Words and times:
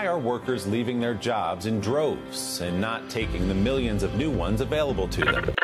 why 0.00 0.06
are 0.06 0.18
workers 0.18 0.66
leaving 0.66 0.98
their 0.98 1.12
jobs 1.12 1.66
in 1.66 1.78
droves 1.78 2.62
and 2.62 2.80
not 2.80 3.10
taking 3.10 3.46
the 3.48 3.54
millions 3.54 4.02
of 4.02 4.14
new 4.14 4.30
ones 4.30 4.62
available 4.62 5.06
to 5.06 5.20
them? 5.20 5.54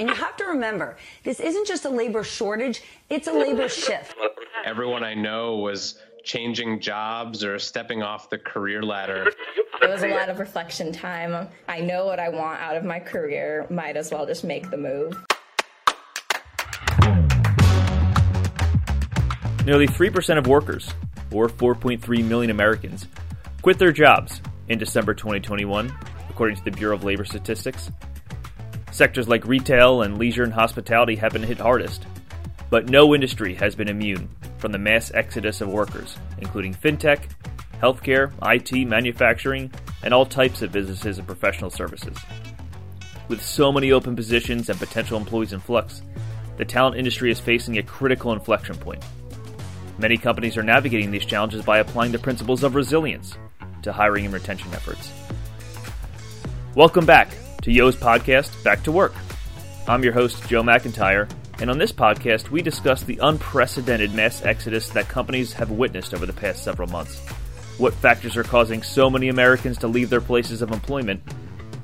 And 0.00 0.08
you 0.08 0.14
have 0.16 0.36
to 0.38 0.44
remember, 0.46 0.96
this 1.22 1.38
isn't 1.38 1.68
just 1.68 1.84
a 1.84 1.88
labor 1.88 2.24
shortage, 2.24 2.82
it's 3.10 3.28
a 3.28 3.32
labor 3.32 3.68
shift. 3.68 4.16
Everyone 4.64 5.04
I 5.04 5.14
know 5.14 5.58
was 5.58 6.00
changing 6.24 6.80
jobs 6.80 7.44
or 7.44 7.60
stepping 7.60 8.02
off 8.02 8.28
the 8.28 8.38
career 8.38 8.82
ladder. 8.82 9.30
It 9.80 9.88
was 9.88 10.02
a 10.02 10.08
lot 10.08 10.30
of 10.30 10.40
reflection 10.40 10.90
time. 10.90 11.48
I 11.68 11.78
know 11.78 12.06
what 12.06 12.18
I 12.18 12.28
want 12.28 12.60
out 12.60 12.76
of 12.76 12.82
my 12.82 12.98
career, 12.98 13.68
might 13.70 13.96
as 13.96 14.10
well 14.10 14.26
just 14.26 14.42
make 14.42 14.68
the 14.68 14.78
move. 14.78 15.16
Nearly 19.64 19.86
3% 19.86 20.38
of 20.38 20.48
workers, 20.48 20.92
or 21.30 21.48
4.3 21.48 22.24
million 22.24 22.50
Americans, 22.50 23.06
quit 23.66 23.80
their 23.80 23.90
jobs 23.90 24.40
in 24.68 24.78
December 24.78 25.12
2021, 25.12 25.92
according 26.30 26.54
to 26.54 26.62
the 26.62 26.70
Bureau 26.70 26.94
of 26.94 27.02
Labor 27.02 27.24
Statistics. 27.24 27.90
Sectors 28.92 29.26
like 29.26 29.44
retail 29.44 30.02
and 30.02 30.18
leisure 30.18 30.44
and 30.44 30.52
hospitality 30.52 31.16
have 31.16 31.32
been 31.32 31.42
hit 31.42 31.58
hardest, 31.58 32.06
but 32.70 32.88
no 32.88 33.12
industry 33.12 33.56
has 33.56 33.74
been 33.74 33.88
immune 33.88 34.28
from 34.58 34.70
the 34.70 34.78
mass 34.78 35.10
exodus 35.14 35.60
of 35.60 35.68
workers, 35.68 36.16
including 36.38 36.74
fintech, 36.74 37.28
healthcare, 37.82 38.30
IT, 38.54 38.86
manufacturing, 38.86 39.72
and 40.04 40.14
all 40.14 40.24
types 40.24 40.62
of 40.62 40.70
businesses 40.70 41.18
and 41.18 41.26
professional 41.26 41.68
services. 41.68 42.16
With 43.26 43.42
so 43.42 43.72
many 43.72 43.90
open 43.90 44.14
positions 44.14 44.68
and 44.68 44.78
potential 44.78 45.18
employees 45.18 45.52
in 45.52 45.58
flux, 45.58 46.02
the 46.56 46.64
talent 46.64 46.98
industry 46.98 47.32
is 47.32 47.40
facing 47.40 47.78
a 47.78 47.82
critical 47.82 48.32
inflection 48.32 48.76
point. 48.76 49.04
Many 49.98 50.18
companies 50.18 50.56
are 50.56 50.62
navigating 50.62 51.10
these 51.10 51.26
challenges 51.26 51.64
by 51.64 51.78
applying 51.78 52.12
the 52.12 52.18
principles 52.20 52.62
of 52.62 52.76
resilience 52.76 53.36
to 53.86 53.92
hiring 53.92 54.26
and 54.26 54.34
retention 54.34 54.72
efforts. 54.74 55.12
Welcome 56.74 57.06
back 57.06 57.30
to 57.62 57.72
Yoh's 57.72 57.96
podcast, 57.96 58.62
Back 58.62 58.82
to 58.82 58.92
Work. 58.92 59.14
I'm 59.88 60.02
your 60.04 60.12
host, 60.12 60.46
Joe 60.48 60.62
McIntyre, 60.62 61.30
and 61.60 61.70
on 61.70 61.78
this 61.78 61.92
podcast, 61.92 62.50
we 62.50 62.60
discuss 62.62 63.02
the 63.02 63.18
unprecedented 63.22 64.12
mass 64.12 64.44
exodus 64.44 64.90
that 64.90 65.08
companies 65.08 65.52
have 65.54 65.70
witnessed 65.70 66.12
over 66.12 66.26
the 66.26 66.32
past 66.32 66.62
several 66.62 66.88
months, 66.90 67.18
what 67.78 67.94
factors 67.94 68.36
are 68.36 68.42
causing 68.42 68.82
so 68.82 69.08
many 69.08 69.28
Americans 69.28 69.78
to 69.78 69.88
leave 69.88 70.10
their 70.10 70.20
places 70.20 70.62
of 70.62 70.72
employment, 70.72 71.22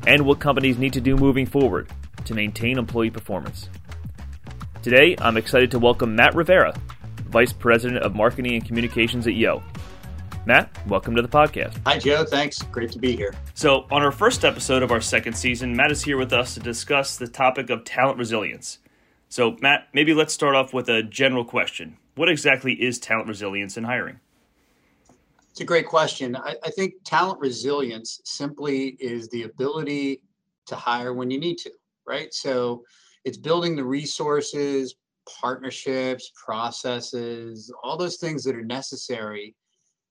and 0.07 0.27
what 0.27 0.41
companies 0.41 0.79
need 0.79 0.93
to 0.93 1.01
do 1.01 1.17
moving 1.17 1.47
forward 1.47 1.89
to 2.25 2.35
maintain 2.35 2.79
employee 2.79 3.11
performance. 3.11 3.69
Today, 4.83 5.15
I'm 5.19 5.37
excited 5.37 5.71
to 5.71 5.79
welcome 5.79 6.17
Matt 6.17 6.35
Rivera, 6.35 6.75
Vice 7.29 7.53
President 7.53 8.03
of 8.03 8.17
Marketing 8.17 8.55
and 8.55 8.67
Communications 8.67 9.27
at 9.29 9.35
Yoh. 9.35 9.63
Matt, 10.45 10.77
welcome 10.89 11.15
to 11.15 11.23
the 11.23 11.29
podcast. 11.29 11.79
Hi, 11.87 11.99
Joe. 11.99 12.25
Thanks. 12.25 12.61
Great 12.63 12.91
to 12.93 12.99
be 12.99 13.15
here. 13.15 13.33
So, 13.55 13.87
on 13.93 14.03
our 14.03 14.11
first 14.11 14.45
episode 14.45 14.83
of 14.83 14.91
our 14.91 15.01
second 15.01 15.35
season, 15.35 15.77
Matt 15.77 15.93
is 15.93 16.03
here 16.03 16.17
with 16.17 16.33
us 16.33 16.55
to 16.55 16.61
discuss 16.61 17.17
the 17.17 17.29
topic 17.29 17.71
of 17.71 17.85
talent 17.85 18.19
resilience. 18.19 18.81
So, 19.29 19.57
Matt, 19.61 19.87
maybe 19.95 20.15
let's 20.15 20.35
start 20.35 20.57
off 20.57 20.75
with 20.75 20.89
a 20.89 21.05
general 21.05 21.45
question. 21.45 21.97
What 22.17 22.29
exactly 22.29 22.73
is 22.73 22.99
talent 22.99 23.29
resilience 23.29 23.77
in 23.77 23.85
hiring? 23.85 24.19
It's 25.53 25.61
a 25.61 25.65
great 25.65 25.87
question. 25.87 26.35
I, 26.35 26.57
I 26.65 26.71
think 26.71 26.95
talent 27.05 27.39
resilience 27.39 28.21
simply 28.25 28.97
is 28.99 29.29
the 29.29 29.45
ability 29.45 30.23
to 30.67 30.75
hire 30.75 31.15
when 31.15 31.31
you 31.31 31.39
need 31.39 31.59
to, 31.59 31.71
right? 32.05 32.35
So, 32.35 32.83
it's 33.25 33.39
building 33.39 33.77
the 33.77 33.85
resources, 33.85 34.97
partnerships, 35.41 36.33
processes, 36.35 37.73
all 37.85 37.97
those 37.97 38.17
things 38.17 38.43
that 38.43 38.57
are 38.57 38.65
necessary 38.65 39.55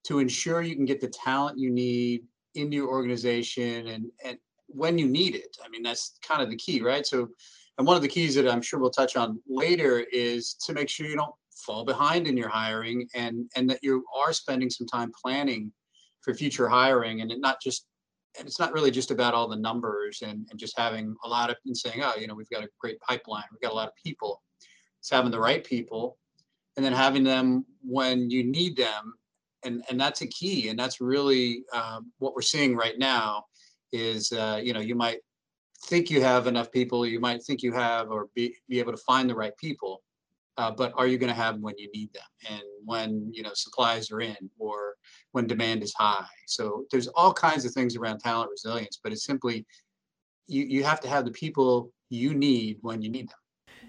to 0.04 0.18
ensure 0.18 0.62
you 0.62 0.74
can 0.76 0.84
get 0.84 1.00
the 1.00 1.08
talent 1.08 1.58
you 1.58 1.70
need 1.70 2.24
into 2.54 2.76
your 2.76 2.88
organization 2.88 3.86
and, 3.88 4.06
and 4.24 4.38
when 4.66 4.98
you 4.98 5.06
need 5.06 5.34
it. 5.34 5.56
I 5.64 5.68
mean, 5.68 5.82
that's 5.82 6.18
kind 6.26 6.42
of 6.42 6.50
the 6.50 6.56
key, 6.56 6.82
right? 6.82 7.06
So, 7.06 7.28
and 7.78 7.86
one 7.86 7.96
of 7.96 8.02
the 8.02 8.08
keys 8.08 8.34
that 8.34 8.48
I'm 8.48 8.62
sure 8.62 8.78
we'll 8.78 8.90
touch 8.90 9.16
on 9.16 9.40
later 9.48 10.04
is 10.12 10.54
to 10.66 10.72
make 10.72 10.88
sure 10.88 11.06
you 11.06 11.16
don't 11.16 11.34
fall 11.64 11.84
behind 11.84 12.26
in 12.26 12.36
your 12.36 12.48
hiring 12.48 13.08
and 13.14 13.50
and 13.56 13.68
that 13.70 13.78
you 13.82 14.04
are 14.16 14.32
spending 14.32 14.70
some 14.70 14.86
time 14.86 15.12
planning 15.22 15.72
for 16.20 16.34
future 16.34 16.68
hiring 16.68 17.20
and 17.20 17.32
not 17.40 17.60
just 17.62 17.86
and 18.38 18.46
it's 18.46 18.58
not 18.58 18.72
really 18.72 18.90
just 18.90 19.10
about 19.10 19.34
all 19.34 19.46
the 19.46 19.56
numbers 19.56 20.22
and, 20.22 20.46
and 20.50 20.58
just 20.58 20.78
having 20.78 21.14
a 21.24 21.28
lot 21.28 21.50
of 21.50 21.56
and 21.66 21.76
saying 21.76 22.00
oh 22.02 22.14
you 22.18 22.26
know 22.26 22.34
we've 22.34 22.50
got 22.50 22.64
a 22.64 22.68
great 22.80 22.98
pipeline 23.00 23.44
we've 23.52 23.60
got 23.60 23.72
a 23.72 23.74
lot 23.74 23.88
of 23.88 23.94
people 24.02 24.42
it's 25.00 25.10
having 25.10 25.30
the 25.30 25.38
right 25.38 25.64
people 25.64 26.16
and 26.76 26.84
then 26.84 26.92
having 26.92 27.22
them 27.22 27.64
when 27.82 28.30
you 28.30 28.42
need 28.44 28.76
them 28.76 29.14
and 29.64 29.82
and 29.88 30.00
that's 30.00 30.22
a 30.22 30.26
key 30.26 30.68
and 30.68 30.78
that's 30.78 31.00
really 31.00 31.64
um, 31.72 32.12
what 32.18 32.34
we're 32.34 32.42
seeing 32.42 32.76
right 32.76 32.98
now 32.98 33.44
is 33.92 34.32
uh, 34.32 34.60
you 34.62 34.72
know 34.72 34.80
you 34.80 34.94
might 34.94 35.18
think 35.86 36.10
you 36.10 36.20
have 36.20 36.46
enough 36.46 36.70
people 36.70 37.06
you 37.06 37.20
might 37.20 37.42
think 37.42 37.62
you 37.62 37.72
have 37.72 38.10
or 38.10 38.28
be, 38.34 38.54
be 38.68 38.78
able 38.78 38.92
to 38.92 38.98
find 38.98 39.28
the 39.28 39.34
right 39.34 39.56
people 39.56 40.02
uh, 40.58 40.70
but 40.70 40.92
are 40.96 41.06
you 41.06 41.18
going 41.18 41.32
to 41.32 41.34
have 41.34 41.54
them 41.54 41.62
when 41.62 41.74
you 41.78 41.90
need 41.92 42.12
them? 42.12 42.22
And 42.50 42.62
when 42.84 43.30
you 43.32 43.42
know 43.42 43.50
supplies 43.54 44.10
are 44.10 44.20
in 44.20 44.36
or 44.58 44.94
when 45.32 45.46
demand 45.46 45.82
is 45.82 45.94
high. 45.94 46.26
So 46.46 46.84
there's 46.90 47.08
all 47.08 47.32
kinds 47.32 47.64
of 47.64 47.72
things 47.72 47.96
around 47.96 48.18
talent 48.18 48.50
resilience 48.50 48.98
but 49.02 49.12
it's 49.12 49.24
simply 49.24 49.66
you, 50.48 50.64
you 50.64 50.84
have 50.84 51.00
to 51.00 51.08
have 51.08 51.24
the 51.24 51.30
people 51.30 51.92
you 52.10 52.34
need 52.34 52.78
when 52.82 53.00
you 53.00 53.08
need 53.08 53.28
them. 53.28 53.38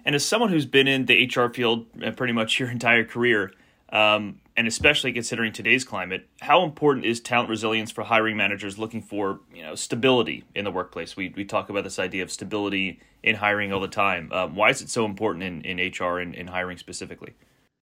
And 0.05 0.15
as 0.15 0.23
someone 0.23 0.49
who's 0.49 0.65
been 0.65 0.87
in 0.87 1.05
the 1.05 1.29
hr 1.35 1.49
field 1.49 1.87
uh, 2.05 2.11
pretty 2.11 2.33
much 2.33 2.59
your 2.59 2.69
entire 2.69 3.03
career 3.03 3.51
um, 3.93 4.39
and 4.57 4.67
especially 4.67 5.13
considering 5.13 5.53
today's 5.53 5.83
climate, 5.83 6.27
how 6.41 6.63
important 6.63 7.05
is 7.05 7.19
talent 7.19 7.47
resilience 7.47 7.91
for 7.91 8.03
hiring 8.03 8.35
managers 8.35 8.79
looking 8.79 9.01
for 9.01 9.39
you 9.53 9.61
know 9.61 9.75
stability 9.75 10.43
in 10.55 10.65
the 10.65 10.71
workplace? 10.71 11.15
We 11.15 11.31
we 11.35 11.45
talk 11.45 11.69
about 11.69 11.83
this 11.83 11.99
idea 11.99 12.23
of 12.23 12.31
stability 12.31 12.99
in 13.21 13.35
hiring 13.35 13.71
all 13.71 13.79
the 13.79 13.87
time. 13.87 14.31
Um, 14.33 14.55
why 14.55 14.71
is 14.71 14.81
it 14.81 14.89
so 14.89 15.05
important 15.05 15.43
in, 15.43 15.61
in 15.61 15.91
HR 15.91 16.19
and 16.19 16.33
in 16.33 16.47
hiring 16.47 16.77
specifically? 16.77 17.33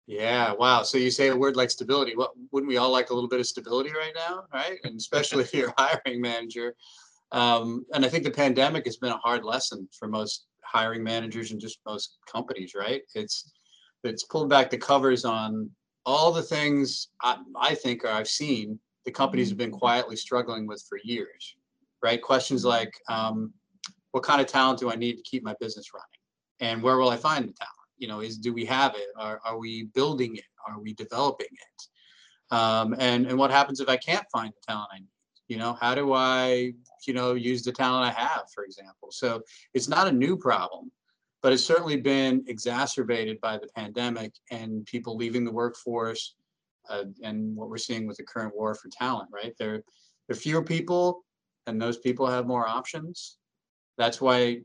Yeah, 0.06 0.52
wow. 0.52 0.84
So 0.84 0.98
you 0.98 1.12
say 1.12 1.30
a 1.30 1.36
word 1.36 1.56
like 1.56 1.72
stability. 1.72 2.16
What 2.16 2.32
wouldn't 2.52 2.68
we 2.68 2.76
all 2.76 2.92
like 2.92 3.10
a 3.10 3.14
little 3.14 3.30
bit 3.30 3.40
of 3.40 3.48
stability 3.48 3.92
right 3.92 4.14
now, 4.14 4.44
right? 4.54 4.80
And 4.84 5.00
especially 5.00 5.44
if 5.44 5.54
you're 5.54 5.74
hiring 5.78 6.20
manager. 6.20 6.76
Um, 7.32 7.86
and 7.94 8.06
I 8.06 8.10
think 8.10 8.26
the 8.26 8.32
pandemic 8.32 8.86
has 8.86 8.98
been 8.98 9.14
a 9.14 9.18
hard 9.18 9.46
lesson 9.46 9.88
for 9.98 10.10
most 10.10 10.48
hiring 10.66 11.04
managers 11.04 11.52
and 11.52 11.62
just 11.62 11.80
most 11.86 12.18
companies, 12.30 12.74
right? 12.76 13.02
It's 13.16 13.54
it's 14.04 14.26
pulled 14.26 14.50
back 14.50 14.70
the 14.70 14.78
covers 14.78 15.24
on 15.24 15.70
all 16.06 16.32
the 16.32 16.42
things 16.42 17.10
I, 17.22 17.38
I 17.56 17.76
think 17.76 18.04
or 18.04 18.10
I've 18.10 18.28
seen 18.28 18.80
the 19.06 19.12
companies 19.12 19.50
have 19.50 19.58
been 19.58 19.72
quietly 19.72 20.16
struggling 20.16 20.68
with 20.68 20.84
for 20.88 21.00
years, 21.04 21.56
right? 22.04 22.22
Questions 22.22 22.64
like, 22.64 22.94
um, 23.10 23.54
what 24.12 24.24
kind 24.24 24.42
of 24.42 24.48
talent 24.48 24.80
do 24.80 24.92
I 24.92 24.96
need 24.96 25.16
to 25.16 25.24
keep 25.24 25.44
my 25.44 25.56
business 25.60 25.88
running? 25.94 26.06
And 26.60 26.84
where 26.84 26.98
will 26.98 27.10
I 27.10 27.18
find 27.18 27.44
the 27.44 27.54
talent? 27.54 27.76
You 27.98 28.08
know, 28.08 28.20
is 28.20 28.38
do 28.38 28.54
we 28.54 28.66
have 28.66 28.96
it? 28.96 29.08
Are, 29.18 29.40
are 29.46 29.58
we 29.58 29.84
building 29.96 30.36
it? 30.36 30.44
Are 30.68 30.80
we 30.80 30.94
developing 30.94 31.48
it? 31.52 32.56
Um, 32.56 32.96
and 33.00 33.26
and 33.28 33.38
what 33.38 33.52
happens 33.52 33.80
if 33.80 33.88
I 33.88 33.98
can't 33.98 34.26
find 34.32 34.52
the 34.52 34.72
talent 34.72 34.90
I 34.94 35.00
need? 35.00 35.08
You 35.48 35.58
know, 35.58 35.78
how 35.80 35.96
do 35.96 36.14
I, 36.14 36.74
you 37.08 37.14
know, 37.14 37.34
use 37.34 37.64
the 37.64 37.72
talent 37.72 38.06
I 38.06 38.20
have, 38.20 38.44
for 38.54 38.64
example? 38.64 39.10
So 39.12 39.42
it's 39.74 39.88
not 39.88 40.08
a 40.08 40.12
new 40.12 40.38
problem 40.38 40.92
but 41.42 41.52
it's 41.54 41.64
certainly 41.64 41.98
been 41.98 42.44
exacerbated 42.48 43.40
by 43.42 43.58
the 43.58 43.68
pandemic 43.76 44.34
and 44.52 44.86
people 44.86 45.16
leaving 45.16 45.44
the 45.44 45.52
workforce 45.52 46.36
uh, 46.90 47.04
and 47.24 47.56
what 47.56 47.70
we're 47.70 47.78
seeing 47.78 48.08
with 48.08 48.18
the 48.18 48.24
current 48.24 48.56
war 48.56 48.76
for 48.76 48.90
talent 48.90 49.30
right? 49.34 49.54
There 49.58 49.84
there 50.28 50.36
are 50.36 50.40
fewer 50.40 50.64
people 50.64 51.24
and 51.68 51.82
those 51.82 51.98
people 51.98 52.28
have 52.28 52.48
more 52.48 52.68
options. 52.68 53.38
That's 53.98 54.22
why 54.22 54.62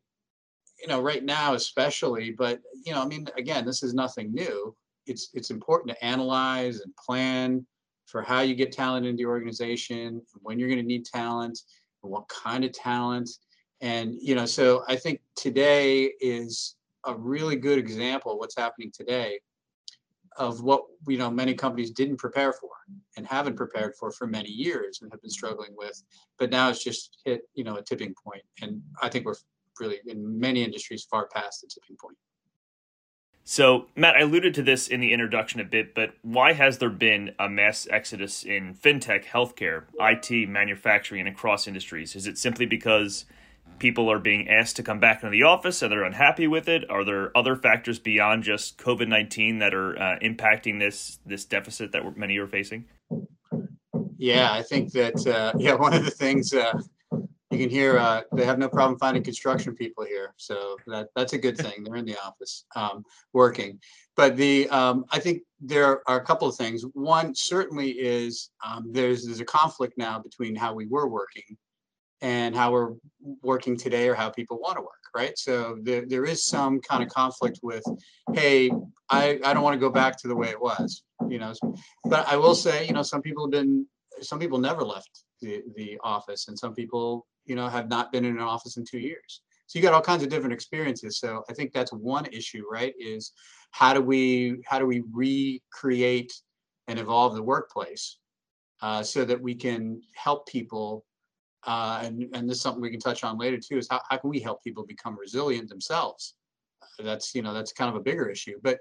you 0.80 0.88
know 0.88 1.00
right 1.00 1.24
now 1.24 1.54
especially 1.54 2.30
but 2.30 2.60
you 2.84 2.92
know 2.92 3.00
i 3.00 3.06
mean 3.06 3.26
again 3.38 3.64
this 3.64 3.82
is 3.82 3.94
nothing 3.94 4.32
new. 4.32 4.74
It's 5.06 5.30
it's 5.34 5.50
important 5.50 5.90
to 5.90 6.04
analyze 6.04 6.80
and 6.80 6.94
plan 6.96 7.66
for 8.06 8.22
how 8.22 8.40
you 8.40 8.54
get 8.54 8.72
talent 8.72 9.06
into 9.06 9.20
your 9.20 9.30
organization 9.30 10.22
when 10.42 10.58
you're 10.58 10.68
going 10.68 10.80
to 10.80 10.86
need 10.86 11.04
talent 11.04 11.58
what 12.06 12.28
kind 12.28 12.64
of 12.64 12.72
talent 12.72 13.28
and, 13.80 14.14
you 14.20 14.34
know, 14.34 14.46
so 14.46 14.84
I 14.88 14.96
think 14.96 15.20
today 15.34 16.12
is 16.20 16.76
a 17.04 17.14
really 17.14 17.56
good 17.56 17.78
example 17.78 18.32
of 18.32 18.38
what's 18.38 18.56
happening 18.56 18.90
today 18.92 19.38
of 20.36 20.62
what, 20.62 20.82
you 21.08 21.16
know, 21.18 21.30
many 21.30 21.54
companies 21.54 21.90
didn't 21.90 22.18
prepare 22.18 22.52
for 22.52 22.68
and 23.16 23.26
haven't 23.26 23.56
prepared 23.56 23.94
for 23.98 24.10
for 24.10 24.26
many 24.26 24.50
years 24.50 25.00
and 25.00 25.10
have 25.10 25.20
been 25.22 25.30
struggling 25.30 25.74
with. 25.76 26.02
But 26.38 26.50
now 26.50 26.68
it's 26.68 26.84
just 26.84 27.18
hit, 27.24 27.42
you 27.54 27.64
know, 27.64 27.76
a 27.76 27.82
tipping 27.82 28.14
point. 28.22 28.42
And 28.60 28.82
I 29.00 29.08
think 29.08 29.24
we're 29.24 29.34
really 29.80 30.00
in 30.06 30.38
many 30.38 30.62
industries 30.62 31.06
far 31.10 31.28
past 31.28 31.62
the 31.62 31.68
tipping 31.68 31.96
point. 31.96 32.16
So, 33.48 33.86
Matt, 33.94 34.16
I 34.16 34.22
alluded 34.22 34.54
to 34.54 34.62
this 34.62 34.88
in 34.88 35.00
the 35.00 35.12
introduction 35.12 35.60
a 35.60 35.64
bit, 35.64 35.94
but 35.94 36.14
why 36.22 36.52
has 36.52 36.78
there 36.78 36.90
been 36.90 37.32
a 37.38 37.48
mass 37.48 37.86
exodus 37.90 38.42
in 38.42 38.74
fintech, 38.74 39.24
healthcare, 39.24 39.84
IT, 40.00 40.48
manufacturing, 40.48 41.20
and 41.20 41.28
across 41.28 41.68
industries? 41.68 42.16
Is 42.16 42.26
it 42.26 42.38
simply 42.38 42.66
because 42.66 43.24
people 43.78 44.10
are 44.10 44.18
being 44.18 44.48
asked 44.48 44.76
to 44.76 44.82
come 44.82 45.00
back 45.00 45.22
into 45.22 45.30
the 45.30 45.42
office 45.42 45.82
and 45.82 45.92
they're 45.92 46.04
unhappy 46.04 46.46
with 46.46 46.68
it? 46.68 46.88
Are 46.90 47.04
there 47.04 47.36
other 47.36 47.56
factors 47.56 47.98
beyond 47.98 48.42
just 48.42 48.78
COVID 48.78 49.08
nineteen 49.08 49.58
that 49.58 49.74
are 49.74 49.98
uh, 49.98 50.18
impacting 50.20 50.78
this 50.78 51.18
this 51.26 51.44
deficit 51.44 51.92
that 51.92 52.16
many 52.16 52.38
are 52.38 52.46
facing? 52.46 52.86
Yeah, 54.18 54.52
I 54.52 54.62
think 54.62 54.92
that 54.92 55.26
uh, 55.26 55.52
yeah, 55.58 55.74
one 55.74 55.94
of 55.94 56.04
the 56.04 56.10
things 56.10 56.52
uh, 56.52 56.80
you 57.50 57.58
can 57.58 57.70
hear 57.70 57.98
uh, 57.98 58.22
they 58.32 58.44
have 58.44 58.58
no 58.58 58.68
problem 58.68 58.98
finding 58.98 59.22
construction 59.22 59.74
people 59.74 60.04
here, 60.04 60.34
so 60.36 60.76
that 60.86 61.08
that's 61.14 61.32
a 61.32 61.38
good 61.38 61.56
thing. 61.56 61.84
They're 61.84 61.96
in 61.96 62.04
the 62.04 62.18
office 62.18 62.64
um, 62.74 63.04
working, 63.32 63.78
but 64.16 64.36
the 64.36 64.68
um, 64.70 65.04
I 65.10 65.20
think 65.20 65.42
there 65.60 66.02
are 66.08 66.20
a 66.20 66.24
couple 66.24 66.48
of 66.48 66.56
things. 66.56 66.84
One 66.94 67.34
certainly 67.34 67.90
is 67.90 68.50
um, 68.66 68.86
there's 68.90 69.24
there's 69.24 69.40
a 69.40 69.44
conflict 69.44 69.94
now 69.96 70.18
between 70.18 70.54
how 70.56 70.74
we 70.74 70.86
were 70.86 71.08
working 71.08 71.56
and 72.22 72.54
how 72.54 72.72
we're 72.72 72.92
working 73.42 73.76
today 73.76 74.08
or 74.08 74.14
how 74.14 74.30
people 74.30 74.58
want 74.58 74.76
to 74.76 74.82
work 74.82 74.92
right? 75.16 75.38
So 75.38 75.78
there, 75.80 76.04
there 76.06 76.26
is 76.26 76.44
some 76.44 76.78
kind 76.80 77.02
of 77.02 77.08
conflict 77.08 77.60
with 77.62 77.82
hey 78.34 78.70
I, 79.08 79.40
I 79.42 79.54
don't 79.54 79.62
want 79.62 79.74
to 79.74 79.80
go 79.80 79.90
back 79.90 80.16
to 80.18 80.28
the 80.28 80.36
way 80.36 80.48
it 80.50 80.60
was 80.60 81.02
you 81.28 81.38
know? 81.38 81.54
But 82.04 82.28
i 82.28 82.36
will 82.36 82.54
say 82.54 82.86
you 82.86 82.92
know 82.92 83.02
some 83.02 83.22
people 83.22 83.46
have 83.46 83.52
been 83.52 83.86
some 84.20 84.38
people 84.38 84.58
never 84.58 84.82
left 84.82 85.24
the, 85.40 85.62
the 85.74 85.98
office 86.02 86.48
and 86.48 86.58
some 86.58 86.74
people 86.74 87.26
you 87.46 87.54
know 87.54 87.68
have 87.68 87.88
not 87.88 88.12
been 88.12 88.24
in 88.24 88.36
an 88.36 88.42
office 88.42 88.76
in 88.76 88.84
two 88.84 88.98
years. 88.98 89.42
So 89.68 89.78
you 89.78 89.82
got 89.82 89.94
all 89.94 90.02
kinds 90.02 90.22
of 90.22 90.28
different 90.28 90.52
experiences. 90.52 91.18
So 91.18 91.42
i 91.50 91.52
think 91.54 91.72
that's 91.72 91.92
one 91.92 92.26
issue 92.26 92.64
right 92.70 92.94
is 92.98 93.32
how 93.70 93.94
do 93.94 94.00
we 94.00 94.58
how 94.66 94.78
do 94.78 94.86
we 94.86 95.02
recreate 95.12 96.32
and 96.88 96.98
evolve 96.98 97.34
the 97.34 97.42
workplace 97.42 98.18
uh, 98.82 99.02
so 99.02 99.24
that 99.24 99.40
we 99.40 99.54
can 99.54 100.00
help 100.14 100.46
people 100.46 101.04
uh, 101.66 102.00
and, 102.02 102.28
and 102.32 102.48
this 102.48 102.56
is 102.56 102.62
something 102.62 102.80
we 102.80 102.90
can 102.90 103.00
touch 103.00 103.24
on 103.24 103.38
later 103.38 103.58
too 103.58 103.78
is 103.78 103.88
how, 103.90 104.00
how 104.08 104.16
can 104.16 104.30
we 104.30 104.40
help 104.40 104.62
people 104.62 104.84
become 104.84 105.18
resilient 105.18 105.68
themselves? 105.68 106.34
That's 106.98 107.34
you 107.34 107.42
know 107.42 107.52
that's 107.52 107.72
kind 107.72 107.90
of 107.90 107.96
a 107.96 108.00
bigger 108.00 108.28
issue. 108.28 108.58
But 108.62 108.78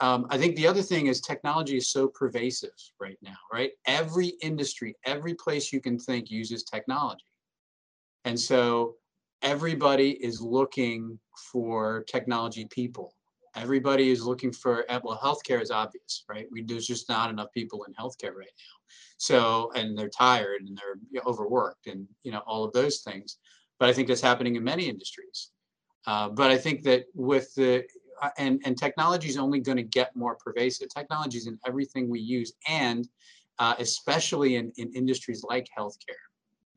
um, 0.00 0.26
i 0.30 0.38
think 0.38 0.56
the 0.56 0.66
other 0.66 0.82
thing 0.82 1.06
is 1.06 1.20
technology 1.20 1.76
is 1.76 1.88
so 1.88 2.08
pervasive 2.08 2.70
right 2.98 3.18
now 3.22 3.36
right? 3.52 3.70
Every 3.86 4.28
industry 4.42 4.96
every 5.04 5.34
place 5.34 5.72
you 5.72 5.80
can 5.80 5.98
think 5.98 6.30
uses 6.30 6.64
technology. 6.64 7.24
And 8.24 8.38
so 8.38 8.96
everybody 9.42 10.12
is 10.24 10.40
looking 10.40 11.18
for 11.52 12.04
technology 12.08 12.64
people 12.66 13.14
everybody 13.56 14.10
is 14.10 14.24
looking 14.24 14.52
for 14.52 14.84
well 15.04 15.18
healthcare 15.22 15.60
is 15.60 15.70
obvious 15.70 16.24
right 16.28 16.46
we, 16.50 16.62
there's 16.62 16.86
just 16.86 17.08
not 17.08 17.30
enough 17.30 17.52
people 17.52 17.84
in 17.84 17.92
healthcare 17.94 18.34
right 18.34 18.50
now 18.58 18.82
so, 19.22 19.70
and 19.76 19.96
they're 19.96 20.08
tired 20.08 20.62
and 20.62 20.76
they're 20.76 21.22
overworked 21.24 21.86
and, 21.86 22.08
you 22.24 22.32
know, 22.32 22.40
all 22.40 22.64
of 22.64 22.72
those 22.72 23.02
things. 23.02 23.38
But 23.78 23.88
I 23.88 23.92
think 23.92 24.08
that's 24.08 24.20
happening 24.20 24.56
in 24.56 24.64
many 24.64 24.88
industries. 24.88 25.50
Uh, 26.08 26.28
but 26.28 26.50
I 26.50 26.58
think 26.58 26.82
that 26.82 27.04
with 27.14 27.54
the, 27.54 27.84
uh, 28.20 28.30
and, 28.38 28.60
and 28.64 28.76
technology 28.76 29.28
is 29.28 29.36
only 29.36 29.60
going 29.60 29.76
to 29.76 29.84
get 29.84 30.16
more 30.16 30.34
pervasive. 30.34 30.88
Technology 30.88 31.38
is 31.38 31.46
in 31.46 31.56
everything 31.64 32.08
we 32.08 32.18
use, 32.18 32.52
and 32.68 33.08
uh, 33.60 33.74
especially 33.78 34.56
in, 34.56 34.72
in 34.76 34.92
industries 34.92 35.44
like 35.48 35.68
healthcare, 35.78 36.26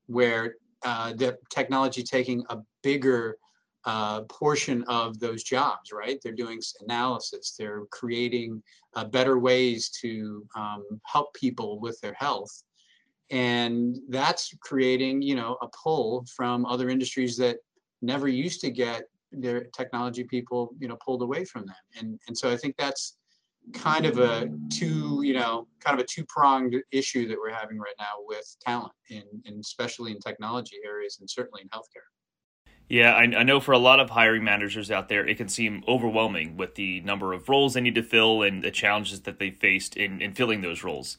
where 0.06 0.58
uh, 0.84 1.14
the 1.14 1.38
technology 1.50 2.04
taking 2.04 2.44
a 2.50 2.60
bigger 2.84 3.38
uh, 3.86 4.22
portion 4.24 4.84
of 4.88 5.20
those 5.20 5.44
jobs, 5.44 5.92
right? 5.92 6.20
They're 6.22 6.32
doing 6.32 6.60
analysis, 6.82 7.56
they're 7.58 7.84
creating 7.92 8.62
uh, 8.96 9.06
better 9.06 9.38
ways 9.40 9.90
to 10.02 10.46
um, 10.56 10.84
help 11.04 11.34
people 11.34 11.80
with 11.80 12.00
their 12.02 12.14
health. 12.14 12.64
And 13.32 13.98
that's 14.10 14.54
creating, 14.62 15.22
you 15.22 15.36
know, 15.36 15.58
a 15.62 15.68
pull 15.84 16.26
from 16.36 16.66
other 16.66 16.90
industries 16.90 17.38
that 17.38 17.58
never 18.02 18.28
used 18.28 18.62
to 18.62 18.70
get 18.70 19.04
their 19.32 19.66
technology 19.66 20.24
people, 20.24 20.74
you 20.80 20.88
know, 20.88 20.98
pulled 21.04 21.22
away 21.22 21.44
from 21.46 21.66
them. 21.66 21.76
And, 22.00 22.20
and 22.28 22.38
so 22.38 22.52
I 22.52 22.58
think 22.58 22.76
that's 22.78 23.18
kind 23.74 24.06
of 24.06 24.20
a 24.20 24.48
two, 24.72 25.22
you 25.24 25.34
know, 25.34 25.68
kind 25.80 26.00
of 26.00 26.04
a 26.04 26.08
two-pronged 26.08 26.76
issue 26.92 27.28
that 27.28 27.38
we're 27.38 27.52
having 27.52 27.80
right 27.80 27.96
now 28.00 28.14
with 28.26 28.56
talent, 28.62 28.94
in, 29.10 29.24
in 29.46 29.60
especially 29.60 30.12
in 30.12 30.20
technology 30.20 30.78
areas 30.86 31.18
and 31.20 31.30
certainly 31.30 31.62
in 31.64 31.70
healthcare. 31.70 32.10
Yeah, 32.88 33.14
I, 33.14 33.24
I, 33.24 33.44
know 33.44 33.60
for 33.60 33.72
a 33.72 33.80
lot 33.80 34.00
of 34.00 34.12
hiring 34.12 34.44
managers 34.44 34.92
out 34.92 35.10
there, 35.10 35.28
it 35.28 35.38
can 35.38 35.50
seem 35.50 35.84
overwhelming 35.88 36.56
with 36.56 36.76
the 36.76 37.02
number 37.02 37.34
of 37.34 37.50
roles 37.50 37.74
they 37.74 37.82
need 37.82 37.96
to 37.96 38.04
fill 38.04 38.44
and 38.44 38.64
the 38.64 38.70
challenges 38.70 39.22
that 39.22 39.40
they 39.40 39.50
faced 39.50 39.98
in, 39.98 40.22
in 40.22 40.34
filling 40.34 40.62
those 40.62 40.84
roles. 40.84 41.18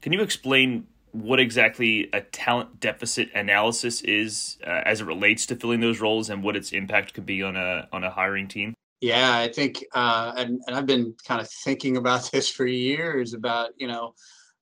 Can 0.00 0.14
you 0.14 0.22
explain 0.22 0.86
what 1.12 1.38
exactly 1.38 2.08
a 2.14 2.22
talent 2.22 2.80
deficit 2.80 3.30
analysis 3.34 4.00
is 4.00 4.56
uh, 4.66 4.82
as 4.86 5.02
it 5.02 5.04
relates 5.04 5.44
to 5.46 5.56
filling 5.56 5.80
those 5.80 6.00
roles 6.00 6.30
and 6.30 6.42
what 6.42 6.56
its 6.56 6.72
impact 6.72 7.12
could 7.12 7.26
be 7.26 7.42
on 7.42 7.56
a 7.56 7.86
on 7.92 8.02
a 8.02 8.10
hiring 8.10 8.48
team? 8.48 8.74
Yeah, 9.02 9.36
I 9.36 9.48
think, 9.48 9.84
uh, 9.94 10.32
and, 10.36 10.60
and 10.66 10.76
I've 10.76 10.86
been 10.86 11.14
kind 11.26 11.40
of 11.40 11.50
thinking 11.50 11.96
about 11.96 12.30
this 12.32 12.48
for 12.48 12.66
years 12.66 13.34
about 13.34 13.70
you 13.76 13.86
know 13.86 14.14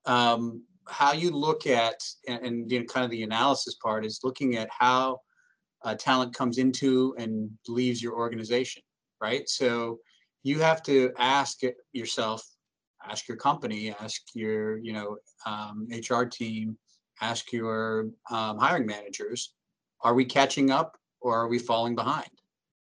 um, 0.06 0.64
how 0.86 1.12
you 1.12 1.30
look 1.30 1.66
at 1.66 2.02
and, 2.26 2.44
and 2.44 2.72
you 2.72 2.80
know, 2.80 2.86
kind 2.86 3.04
of 3.04 3.10
the 3.12 3.22
analysis 3.22 3.76
part 3.76 4.04
is 4.04 4.20
looking 4.24 4.56
at 4.56 4.68
how 4.76 5.20
uh, 5.84 5.94
talent 5.94 6.34
comes 6.34 6.58
into 6.58 7.14
and 7.18 7.50
leaves 7.68 8.02
your 8.02 8.14
organization, 8.14 8.82
right? 9.20 9.48
So 9.48 9.98
you 10.42 10.58
have 10.60 10.82
to 10.84 11.12
ask 11.18 11.60
yourself, 11.92 12.46
ask 13.08 13.28
your 13.28 13.36
company, 13.36 13.94
ask 14.00 14.22
your 14.34 14.78
you 14.78 14.92
know 14.92 15.16
um, 15.46 15.88
HR 15.90 16.24
team, 16.24 16.76
ask 17.20 17.52
your 17.52 18.08
um, 18.30 18.58
hiring 18.58 18.86
managers, 18.86 19.54
are 20.02 20.14
we 20.14 20.24
catching 20.24 20.70
up 20.70 20.96
or 21.20 21.36
are 21.36 21.48
we 21.48 21.58
falling 21.58 21.94
behind? 21.94 22.30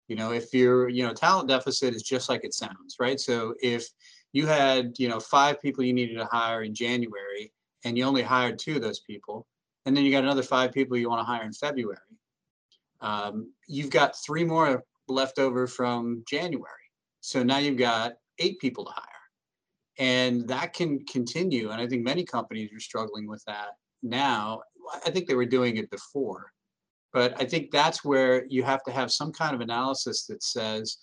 You 0.08 0.16
know, 0.16 0.32
if 0.32 0.54
your 0.54 0.90
you 0.90 1.06
know 1.06 1.14
talent 1.14 1.50
deficit 1.50 1.96
is 1.96 2.04
just 2.04 2.30
like 2.30 2.44
it 2.44 2.54
sounds, 2.54 2.98
right? 3.00 3.20
So 3.20 3.56
if 3.62 3.88
you 4.34 4.46
had 4.46 4.94
you 5.00 5.10
know 5.10 5.20
five 5.20 5.62
people 5.62 5.84
you 5.84 5.94
needed 5.94 6.18
to 6.18 6.26
hire 6.26 6.64
in 6.64 6.74
January 6.76 7.52
and 7.86 7.98
you 7.98 8.06
only 8.06 8.22
hired 8.22 8.60
two 8.60 8.76
of 8.76 8.82
those 8.82 9.00
people, 9.00 9.48
and 9.86 9.96
then 9.96 10.06
you 10.06 10.12
got 10.12 10.24
another 10.24 10.44
five 10.44 10.72
people 10.72 10.98
you 10.98 11.10
want 11.10 11.20
to 11.20 11.26
hire 11.26 11.44
in 11.44 11.54
February 11.54 11.98
um, 13.04 13.52
you've 13.68 13.90
got 13.90 14.16
three 14.26 14.46
more 14.46 14.84
left 15.08 15.38
over 15.38 15.68
from 15.68 16.24
January. 16.28 16.72
So 17.20 17.44
now 17.44 17.58
you've 17.58 17.78
got 17.78 18.14
eight 18.40 18.60
people 18.60 18.86
to 18.86 18.92
hire. 18.92 19.04
And 20.00 20.48
that 20.48 20.74
can 20.74 21.06
continue. 21.06 21.70
And 21.70 21.80
I 21.80 21.86
think 21.86 22.04
many 22.04 22.24
companies 22.24 22.72
are 22.74 22.80
struggling 22.80 23.28
with 23.28 23.44
that 23.46 23.74
now. 24.02 24.62
I 25.06 25.12
think 25.12 25.28
they 25.28 25.36
were 25.36 25.46
doing 25.46 25.78
it 25.78 25.92
before. 25.92 26.52
But 27.12 27.40
I 27.40 27.46
think 27.46 27.70
that's 27.70 28.04
where 28.04 28.46
you 28.48 28.64
have 28.64 28.84
to 28.86 28.92
have 28.92 29.12
some 29.12 29.32
kind 29.32 29.54
of 29.54 29.62
analysis 29.62 30.26
that 30.28 30.42
says, 30.42 30.98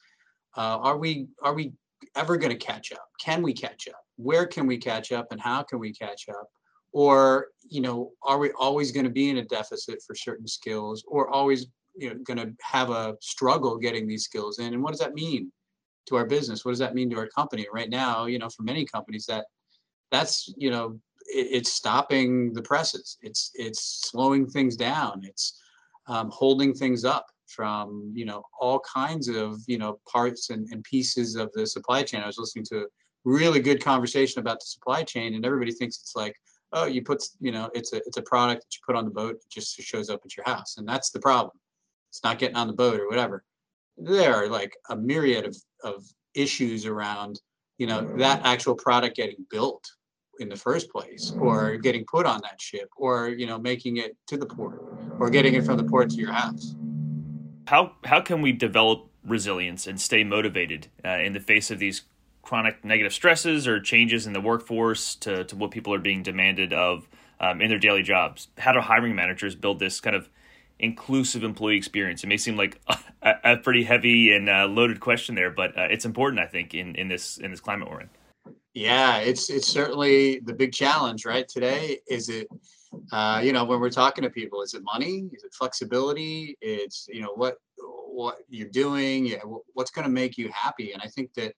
uh, 0.57 0.79
are 0.79 0.99
we 0.99 1.29
are 1.43 1.55
we 1.55 1.73
ever 2.17 2.37
going 2.37 2.51
to 2.51 2.67
catch 2.67 2.93
up? 2.93 3.07
Can 3.21 3.43
we 3.43 3.53
catch 3.53 3.87
up? 3.89 4.03
Where 4.17 4.47
can 4.47 4.67
we 4.67 4.77
catch 4.77 5.13
up 5.13 5.29
and 5.31 5.41
how 5.41 5.63
can 5.63 5.79
we 5.79 5.93
catch 5.93 6.29
up? 6.29 6.49
Or, 6.93 7.49
you 7.69 7.81
know, 7.81 8.11
are 8.25 8.39
we 8.39 8.51
always 8.59 8.91
going 8.91 9.05
to 9.05 9.13
be 9.13 9.31
in 9.31 9.39
a 9.39 9.45
deficit 9.45 10.03
for 10.05 10.17
certain 10.17 10.49
skills 10.49 11.05
or 11.07 11.31
always 11.31 11.67
you 11.97 12.11
know 12.11 12.17
going 12.25 12.39
to 12.39 12.53
have 12.61 12.91
a 12.91 13.17
struggle 13.21 13.77
getting 13.77 14.07
these 14.07 14.25
skills 14.25 14.59
in 14.59 14.73
and 14.73 14.83
what 14.83 14.91
does 14.91 15.01
that 15.01 15.15
mean 15.15 15.51
to 16.07 16.17
our 16.17 16.27
business? 16.27 16.65
What 16.65 16.73
does 16.73 16.79
that 16.79 16.95
mean 16.95 17.11
to 17.11 17.19
our 17.19 17.29
company? 17.29 17.67
Right 17.73 17.91
now 17.91 18.27
you 18.27 18.39
know 18.39 18.49
for 18.49 18.63
many 18.63 18.85
companies 18.85 19.27
that 19.27 19.47
that's 20.11 20.53
you 20.57 20.71
know 20.71 20.99
it, 21.27 21.49
it's 21.51 21.73
stopping 21.73 22.53
the 22.53 22.63
presses. 22.63 23.19
It's 23.23 23.51
it's 23.55 24.09
slowing 24.11 24.47
things 24.47 24.77
down. 24.77 25.23
It's 25.25 25.61
um, 26.07 26.31
holding 26.31 26.75
things 26.75 27.05
up 27.05 27.27
from 27.47 28.13
you 28.15 28.25
know 28.25 28.45
all 28.61 28.81
kinds 28.81 29.29
of 29.29 29.61
you 29.67 29.79
know 29.79 30.01
parts 30.09 30.51
and, 30.51 30.69
and 30.71 30.85
pieces 30.85 31.37
of 31.37 31.51
the 31.53 31.67
supply 31.67 32.03
chain. 32.03 32.23
I 32.23 32.27
was 32.27 32.39
listening 32.39 32.65
to 32.67 32.81
a 32.81 32.87
really 33.25 33.61
good 33.61 33.83
conversation 33.83 34.41
about 34.41 34.61
the 34.61 34.67
supply 34.67 35.03
chain 35.03 35.35
and 35.35 35.45
everybody 35.45 35.73
thinks 35.73 35.99
it's 35.99 36.17
like 36.17 36.35
oh 36.73 36.87
you 36.87 37.03
put 37.03 37.23
you 37.39 37.53
know 37.53 37.71
it's 37.75 37.93
a 37.93 37.97
it's 38.07 38.17
a 38.17 38.23
product 38.23 38.63
that 38.63 38.75
you 38.75 38.81
put 38.87 38.97
on 38.97 39.05
the 39.05 39.11
boat 39.11 39.35
it 39.35 39.45
just 39.51 39.81
shows 39.81 40.09
up 40.09 40.21
at 40.25 40.37
your 40.37 40.45
house. 40.47 40.77
And 40.79 40.89
that's 40.89 41.11
the 41.11 41.21
problem 41.21 41.53
it's 42.11 42.23
not 42.25 42.39
getting 42.39 42.57
on 42.57 42.67
the 42.67 42.73
boat 42.73 43.01
or 43.01 43.09
whatever. 43.09 43.45
There 43.97 44.35
are 44.35 44.49
like 44.49 44.77
a 44.89 44.97
myriad 44.97 45.47
of, 45.47 45.57
of 45.85 46.05
issues 46.35 46.85
around, 46.85 47.41
you 47.79 47.87
know, 47.87 48.03
that 48.17 48.41
actual 48.45 48.75
product 48.75 49.17
getting 49.17 49.47
built 49.51 49.89
in 50.41 50.49
the 50.49 50.57
first 50.57 50.91
place 50.91 51.33
or 51.39 51.77
getting 51.77 52.05
put 52.11 52.27
on 52.27 52.41
that 52.43 52.61
ship 52.61 52.89
or, 52.97 53.29
you 53.29 53.47
know, 53.47 53.59
making 53.59 53.99
it 53.99 54.17
to 54.27 54.37
the 54.37 54.47
port 54.47 54.83
or 55.19 55.31
getting 55.31 55.55
it 55.55 55.65
from 55.65 55.77
the 55.77 55.85
port 55.85 56.11
to 56.11 56.17
your 56.17 56.33
house. 56.33 56.75
How, 57.67 57.93
how 58.05 58.21
can 58.21 58.43
we 58.43 58.53
develop 58.53 59.07
resilience 59.25 59.87
and 59.87 60.01
stay 60.01 60.25
motivated 60.25 60.89
uh, 61.05 61.19
in 61.19 61.33
the 61.33 61.41
face 61.41 61.71
of 61.71 61.79
these 61.79 62.03
chronic 62.43 62.85
negative 62.85 63.13
stresses 63.13 63.69
or 63.69 63.79
changes 63.79 64.27
in 64.27 64.33
the 64.33 64.41
workforce 64.41 65.15
to, 65.17 65.45
to 65.45 65.55
what 65.55 65.71
people 65.71 65.95
are 65.95 66.01
being 66.01 66.23
demanded 66.23 66.73
of 66.73 67.07
um, 67.39 67.61
in 67.61 67.69
their 67.69 67.79
daily 67.79 68.03
jobs? 68.03 68.49
How 68.59 68.73
do 68.73 68.81
hiring 68.81 69.15
managers 69.15 69.55
build 69.55 69.79
this 69.79 70.01
kind 70.01 70.17
of 70.17 70.29
inclusive 70.81 71.45
employee 71.45 71.77
experience? 71.77 72.25
It 72.25 72.27
may 72.27 72.37
seem 72.37 72.57
like 72.57 72.81
a, 73.23 73.35
a 73.45 73.57
pretty 73.57 73.85
heavy 73.85 74.35
and 74.35 74.49
uh, 74.49 74.67
loaded 74.67 75.01
question 75.01 75.35
there, 75.35 75.51
but 75.51 75.77
uh, 75.79 75.89
it's 75.91 76.05
important, 76.05 76.41
I 76.41 76.47
think, 76.47 76.75
in, 76.75 76.95
in 76.97 77.09
this 77.09 77.39
in 77.39 77.51
this 77.51 77.61
climate 77.61 77.91
we're 77.91 78.01
in. 78.01 78.11
Yeah, 78.75 79.19
it's 79.19 79.51
it's 79.51 79.67
certainly 79.67 80.41
the 80.41 80.55
big 80.55 80.73
challenge, 80.73 81.25
right? 81.25 81.47
Today, 81.49 81.99
is 82.09 82.29
it, 82.29 82.47
uh, 83.13 83.41
you 83.43 83.53
know, 83.53 83.65
when 83.65 83.81
we're 83.81 83.91
talking 83.91 84.23
to 84.23 84.31
people, 84.31 84.63
is 84.63 84.75
it 84.75 84.83
money? 84.85 85.29
Is 85.33 85.45
it 85.45 85.53
flexibility? 85.55 86.57
It's 86.61 87.07
you 87.09 87.23
know 87.23 87.33
what 87.35 87.57
what 87.79 88.39
you're 88.49 88.69
doing, 88.69 89.35
what's 89.75 89.91
going 89.91 90.07
to 90.07 90.11
make 90.11 90.37
you 90.39 90.51
happy, 90.53 90.93
and 90.93 91.03
I 91.03 91.09
think 91.09 91.33
that 91.35 91.55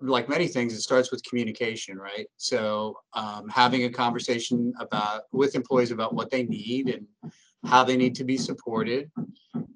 like 0.00 0.28
many 0.28 0.48
things, 0.48 0.72
it 0.72 0.80
starts 0.80 1.10
with 1.10 1.22
communication, 1.24 1.98
right? 1.98 2.26
So 2.36 2.98
um, 3.12 3.48
having 3.48 3.84
a 3.84 3.90
conversation 3.90 4.72
about 4.80 5.22
with 5.32 5.54
employees 5.54 5.90
about 5.90 6.14
what 6.14 6.30
they 6.30 6.44
need 6.44 6.88
and 6.88 7.06
how 7.66 7.84
they 7.84 7.96
need 7.96 8.14
to 8.16 8.24
be 8.24 8.36
supported. 8.36 9.10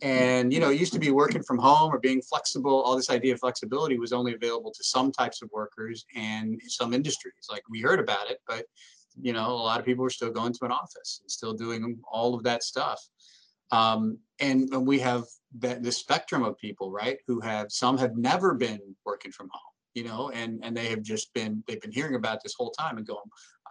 And 0.03 0.53
you 0.53 0.61
know, 0.61 0.71
it 0.71 0.81
used 0.81 0.93
to 0.93 0.99
be 0.99 1.11
working 1.11 1.43
from 1.43 1.59
home 1.59 1.93
or 1.93 1.99
being 1.99 2.23
flexible. 2.23 2.83
All 2.83 2.97
this 2.97 3.11
idea 3.11 3.35
of 3.35 3.41
flexibility 3.41 3.99
was 3.99 4.13
only 4.13 4.35
available 4.35 4.73
to 4.73 4.85
some 4.85 5.11
types 5.11 5.43
of 5.43 5.51
workers 5.53 6.05
and 6.15 6.61
some 6.67 6.95
industries. 6.95 7.49
Like 7.51 7.63
we 7.69 7.81
heard 7.81 8.01
about 8.01 8.31
it, 8.31 8.39
but 8.47 8.67
you 9.21 9.33
know, 9.33 9.51
a 9.51 9.65
lot 9.71 9.81
of 9.81 9.87
people 9.87 10.05
are 10.05 10.11
still 10.11 10.31
going 10.31 10.53
to 10.53 10.65
an 10.65 10.71
office 10.71 11.21
and 11.23 11.31
still 11.31 11.53
doing 11.53 11.99
all 12.11 12.35
of 12.35 12.45
that 12.45 12.63
stuff. 12.63 13.01
Um, 13.73 14.19
and, 14.39 14.73
and 14.73 14.87
we 14.87 15.01
have 15.01 15.25
that 15.59 15.83
the 15.83 15.93
spectrum 15.93 16.45
of 16.45 16.57
people, 16.59 16.93
right, 16.93 17.19
who 17.27 17.41
have 17.41 17.73
some 17.73 17.99
have 17.99 18.17
never 18.17 18.55
been 18.55 18.81
working 19.05 19.33
from 19.33 19.49
home 19.51 19.73
you 19.99 20.05
know, 20.05 20.31
and 20.31 20.61
and 20.63 20.77
they 20.77 20.87
have 20.87 21.03
just 21.03 21.35
been 21.35 21.65
they've 21.67 21.81
been 21.81 21.91
hearing 21.91 22.15
about 22.15 22.41
this 22.41 22.55
whole 22.57 22.71
time 22.71 22.99
and 22.99 23.07
going, 23.07 23.19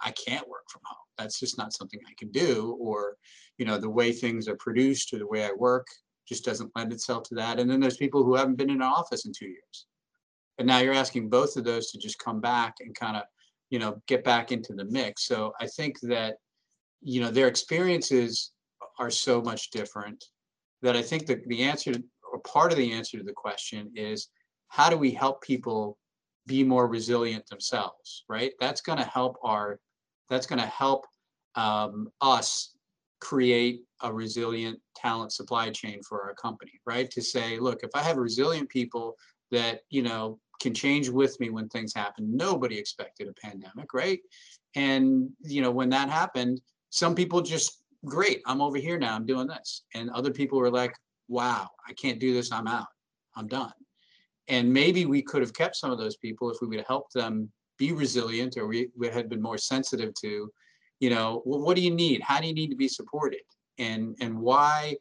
I 0.04 0.12
can't 0.12 0.48
work 0.50 0.64
from 0.70 0.82
home. 0.84 1.07
That's 1.18 1.40
just 1.40 1.58
not 1.58 1.74
something 1.74 2.00
I 2.08 2.14
can 2.18 2.30
do, 2.32 2.78
or 2.80 3.18
you 3.58 3.66
know, 3.66 3.78
the 3.78 3.90
way 3.90 4.12
things 4.12 4.48
are 4.48 4.56
produced 4.58 5.14
or 5.14 5.20
the 5.20 5.28
way 5.28 5.46
I 5.46 5.52
work 5.58 5.88
just 6.28 6.46
doesn't 6.46 6.72
lend 6.76 6.92
itself 6.92 7.24
to 7.24 7.36
that. 7.36 7.60
And 7.60 7.70
then 7.70 7.80
there's 7.80 7.98
people 7.98 8.24
who 8.24 8.36
haven't 8.36 8.58
been 8.58 8.70
in 8.70 8.78
an 8.78 8.82
office 8.82 9.26
in 9.26 9.32
two 9.34 9.48
years, 9.48 9.86
and 10.58 10.68
now 10.68 10.80
you're 10.80 10.94
asking 10.94 11.30
both 11.30 11.56
of 11.58 11.64
those 11.64 11.92
to 11.92 11.98
just 11.98 12.20
come 12.20 12.42
back 12.42 12.76
and 12.80 12.96
kind 12.96 13.18
of 13.18 13.24
you 13.70 13.80
know 13.80 14.02
get 14.08 14.24
back 14.24 14.52
into 14.52 14.74
the 14.74 14.86
mix. 14.86 15.26
So 15.26 15.54
I 15.60 15.68
think 15.68 16.00
that 16.02 16.36
you 17.02 17.22
know 17.22 17.32
their 17.32 17.48
experiences 17.48 18.52
are 19.00 19.12
so 19.12 19.42
much 19.42 19.72
different 19.72 20.24
that 20.82 20.96
I 20.96 21.02
think 21.02 21.26
that 21.28 21.48
the 21.48 21.64
answer 21.64 21.94
or 22.32 22.40
part 22.40 22.72
of 22.72 22.78
the 22.78 22.92
answer 22.92 23.18
to 23.18 23.24
the 23.24 23.34
question 23.34 23.92
is 23.96 24.30
how 24.68 24.90
do 24.90 24.98
we 24.98 25.12
help 25.12 25.42
people 25.42 25.98
be 26.46 26.64
more 26.64 26.88
resilient 26.88 27.48
themselves, 27.48 28.24
right? 28.30 28.54
That's 28.60 28.82
going 28.82 28.98
to 28.98 29.06
help 29.06 29.38
our, 29.44 29.80
that's 30.30 30.48
going 30.48 30.60
to 30.60 30.68
help 30.68 31.06
um, 31.56 32.10
us 32.22 32.76
create 33.20 33.82
a 34.02 34.14
resilient 34.14 34.80
talent 34.96 35.32
supply 35.32 35.70
chain 35.70 36.02
for 36.08 36.24
our 36.24 36.36
company, 36.36 36.74
right? 36.86 37.10
To 37.12 37.22
say, 37.22 37.60
look, 37.60 37.84
if 37.84 37.90
I 37.96 38.02
have 38.02 38.18
resilient 38.18 38.70
people 38.70 39.16
that, 39.52 39.82
you 39.90 40.04
know, 40.04 40.40
can 40.62 40.74
change 40.74 41.10
with 41.10 41.40
me 41.40 41.50
when 41.50 41.70
things 41.70 41.94
happen, 41.94 42.36
nobody 42.36 42.78
expected 42.78 43.28
a 43.28 43.34
pandemic, 43.34 43.94
right? 43.94 44.20
And, 44.76 45.30
you 45.42 45.62
know, 45.62 45.72
when 45.72 45.90
that 45.90 46.10
happened, 46.10 46.62
some 46.90 47.16
people 47.16 47.42
just, 47.42 47.82
great, 48.06 48.42
I'm 48.46 48.62
over 48.62 48.78
here 48.78 49.00
now, 49.00 49.16
I'm 49.16 49.26
doing 49.26 49.48
this. 49.48 49.84
And 49.96 50.10
other 50.12 50.32
people 50.32 50.60
were 50.60 50.72
like, 50.72 50.96
wow, 51.28 51.70
I 51.88 51.94
can't 51.94 52.20
do 52.20 52.34
this, 52.34 52.52
I'm 52.52 52.68
out, 52.68 52.88
I'm 53.36 53.48
done 53.48 53.74
and 54.48 54.72
maybe 54.72 55.06
we 55.06 55.22
could 55.22 55.42
have 55.42 55.54
kept 55.54 55.76
some 55.76 55.92
of 55.92 55.98
those 55.98 56.18
people 56.18 56.50
if 56.50 56.58
we 56.62 56.68
would 56.68 56.78
have 56.78 56.88
helped 56.88 57.14
them 57.14 57.52
be 57.78 57.92
resilient 57.92 58.58
or 58.58 58.68
we, 58.68 58.90
we 58.98 59.08
had 59.08 59.30
been 59.30 59.42
more 59.42 59.58
sensitive 59.58 60.14
to 60.16 60.52
you 61.00 61.10
know 61.10 61.42
well, 61.46 61.62
what 61.62 61.76
do 61.76 61.82
you 61.82 61.92
need? 61.92 62.22
How 62.22 62.40
do 62.42 62.48
you 62.48 62.54
need 62.54 62.70
to 62.70 62.76
be 62.76 62.88
supported? 62.88 63.42
And 63.78 64.16
and 64.20 64.40
why 64.40 64.98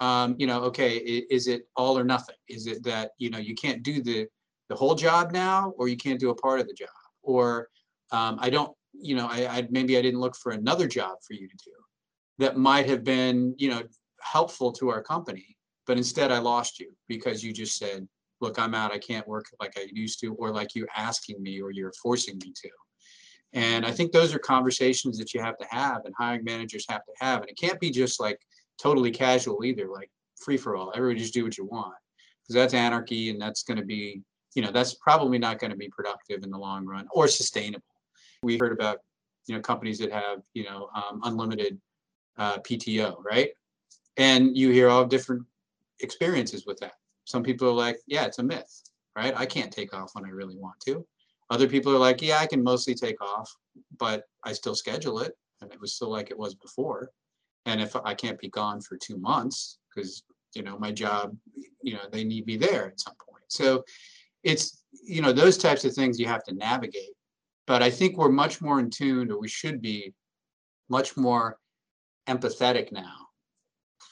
um, 0.00 0.36
you 0.38 0.46
know 0.46 0.62
okay 0.64 0.96
is 0.96 1.48
it 1.48 1.62
all 1.76 1.98
or 1.98 2.04
nothing? 2.04 2.36
Is 2.48 2.66
it 2.66 2.82
that 2.84 3.12
you 3.18 3.30
know 3.30 3.38
you 3.38 3.54
can't 3.54 3.82
do 3.82 4.02
the 4.02 4.26
the 4.68 4.76
whole 4.76 4.94
job 4.94 5.32
now 5.32 5.72
or 5.78 5.88
you 5.88 5.96
can't 5.96 6.20
do 6.20 6.30
a 6.30 6.34
part 6.34 6.60
of 6.60 6.68
the 6.68 6.74
job? 6.74 6.88
Or 7.22 7.68
um, 8.10 8.38
i 8.40 8.50
don't 8.50 8.72
you 8.92 9.14
know 9.14 9.26
I, 9.26 9.46
I 9.46 9.68
maybe 9.70 9.96
i 9.98 10.02
didn't 10.02 10.20
look 10.20 10.36
for 10.36 10.52
another 10.52 10.86
job 10.86 11.18
for 11.26 11.34
you 11.34 11.48
to 11.48 11.56
do 11.56 11.72
that 12.38 12.56
might 12.56 12.88
have 12.88 13.04
been 13.04 13.54
you 13.58 13.70
know 13.70 13.82
helpful 14.20 14.72
to 14.72 14.88
our 14.90 15.02
company 15.02 15.56
but 15.86 15.96
instead 15.96 16.32
i 16.32 16.38
lost 16.38 16.80
you 16.80 16.92
because 17.08 17.42
you 17.42 17.52
just 17.52 17.76
said 17.76 18.08
look, 18.40 18.58
I'm 18.58 18.74
out, 18.74 18.92
I 18.92 18.98
can't 18.98 19.26
work 19.26 19.46
like 19.60 19.78
I 19.78 19.86
used 19.92 20.20
to, 20.20 20.34
or 20.34 20.50
like 20.50 20.74
you 20.74 20.86
asking 20.96 21.42
me 21.42 21.60
or 21.60 21.70
you're 21.70 21.92
forcing 22.02 22.38
me 22.38 22.52
to. 22.62 22.70
And 23.52 23.86
I 23.86 23.92
think 23.92 24.12
those 24.12 24.34
are 24.34 24.38
conversations 24.38 25.18
that 25.18 25.32
you 25.32 25.40
have 25.40 25.56
to 25.58 25.66
have 25.70 26.04
and 26.04 26.14
hiring 26.18 26.44
managers 26.44 26.84
have 26.88 27.04
to 27.06 27.12
have. 27.20 27.40
And 27.40 27.50
it 27.50 27.58
can't 27.58 27.80
be 27.80 27.90
just 27.90 28.20
like 28.20 28.38
totally 28.80 29.10
casual 29.10 29.64
either, 29.64 29.88
like 29.88 30.10
free 30.40 30.56
for 30.56 30.76
all. 30.76 30.92
Everybody 30.94 31.20
just 31.20 31.34
do 31.34 31.44
what 31.44 31.56
you 31.56 31.64
want. 31.64 31.94
Because 32.42 32.54
that's 32.54 32.74
anarchy 32.74 33.30
and 33.30 33.40
that's 33.40 33.62
going 33.62 33.78
to 33.78 33.84
be, 33.84 34.22
you 34.54 34.62
know, 34.62 34.70
that's 34.70 34.94
probably 34.94 35.38
not 35.38 35.58
going 35.58 35.70
to 35.70 35.76
be 35.76 35.88
productive 35.88 36.42
in 36.44 36.50
the 36.50 36.58
long 36.58 36.86
run 36.86 37.06
or 37.10 37.28
sustainable. 37.28 37.84
We 38.42 38.58
heard 38.58 38.72
about, 38.72 38.98
you 39.46 39.54
know, 39.54 39.60
companies 39.60 39.98
that 39.98 40.12
have, 40.12 40.40
you 40.54 40.64
know, 40.64 40.88
um, 40.94 41.20
unlimited 41.24 41.78
uh, 42.38 42.58
PTO, 42.58 43.16
right? 43.22 43.50
And 44.16 44.56
you 44.56 44.70
hear 44.70 44.88
all 44.88 45.04
different 45.04 45.44
experiences 46.00 46.64
with 46.66 46.78
that. 46.80 46.94
Some 47.28 47.42
people 47.42 47.68
are 47.68 47.72
like, 47.72 47.98
yeah, 48.06 48.24
it's 48.24 48.38
a 48.38 48.42
myth, 48.42 48.82
right? 49.14 49.34
I 49.36 49.44
can't 49.44 49.70
take 49.70 49.92
off 49.92 50.12
when 50.14 50.24
I 50.24 50.30
really 50.30 50.56
want 50.56 50.80
to. 50.86 51.06
Other 51.50 51.68
people 51.68 51.94
are 51.94 51.98
like, 51.98 52.22
yeah, 52.22 52.38
I 52.38 52.46
can 52.46 52.62
mostly 52.62 52.94
take 52.94 53.20
off, 53.20 53.54
but 53.98 54.24
I 54.44 54.54
still 54.54 54.74
schedule 54.74 55.20
it. 55.20 55.34
And 55.60 55.70
it 55.70 55.78
was 55.78 55.92
still 55.92 56.08
like 56.08 56.30
it 56.30 56.38
was 56.38 56.54
before. 56.54 57.10
And 57.66 57.82
if 57.82 57.94
I 57.96 58.14
can't 58.14 58.38
be 58.38 58.48
gone 58.48 58.80
for 58.80 58.96
two 58.96 59.18
months, 59.18 59.78
because, 59.94 60.22
you 60.54 60.62
know, 60.62 60.78
my 60.78 60.90
job, 60.90 61.36
you 61.82 61.92
know, 61.92 62.00
they 62.10 62.24
need 62.24 62.46
me 62.46 62.56
there 62.56 62.86
at 62.86 63.00
some 63.00 63.14
point. 63.28 63.44
So 63.48 63.84
it's, 64.42 64.84
you 65.04 65.20
know, 65.20 65.32
those 65.32 65.58
types 65.58 65.84
of 65.84 65.92
things 65.92 66.18
you 66.18 66.26
have 66.26 66.44
to 66.44 66.54
navigate. 66.54 67.14
But 67.66 67.82
I 67.82 67.90
think 67.90 68.16
we're 68.16 68.30
much 68.30 68.62
more 68.62 68.80
in 68.80 68.88
tune, 68.88 69.30
or 69.30 69.38
we 69.38 69.48
should 69.48 69.82
be 69.82 70.14
much 70.88 71.14
more 71.14 71.58
empathetic 72.26 72.90
now 72.90 73.28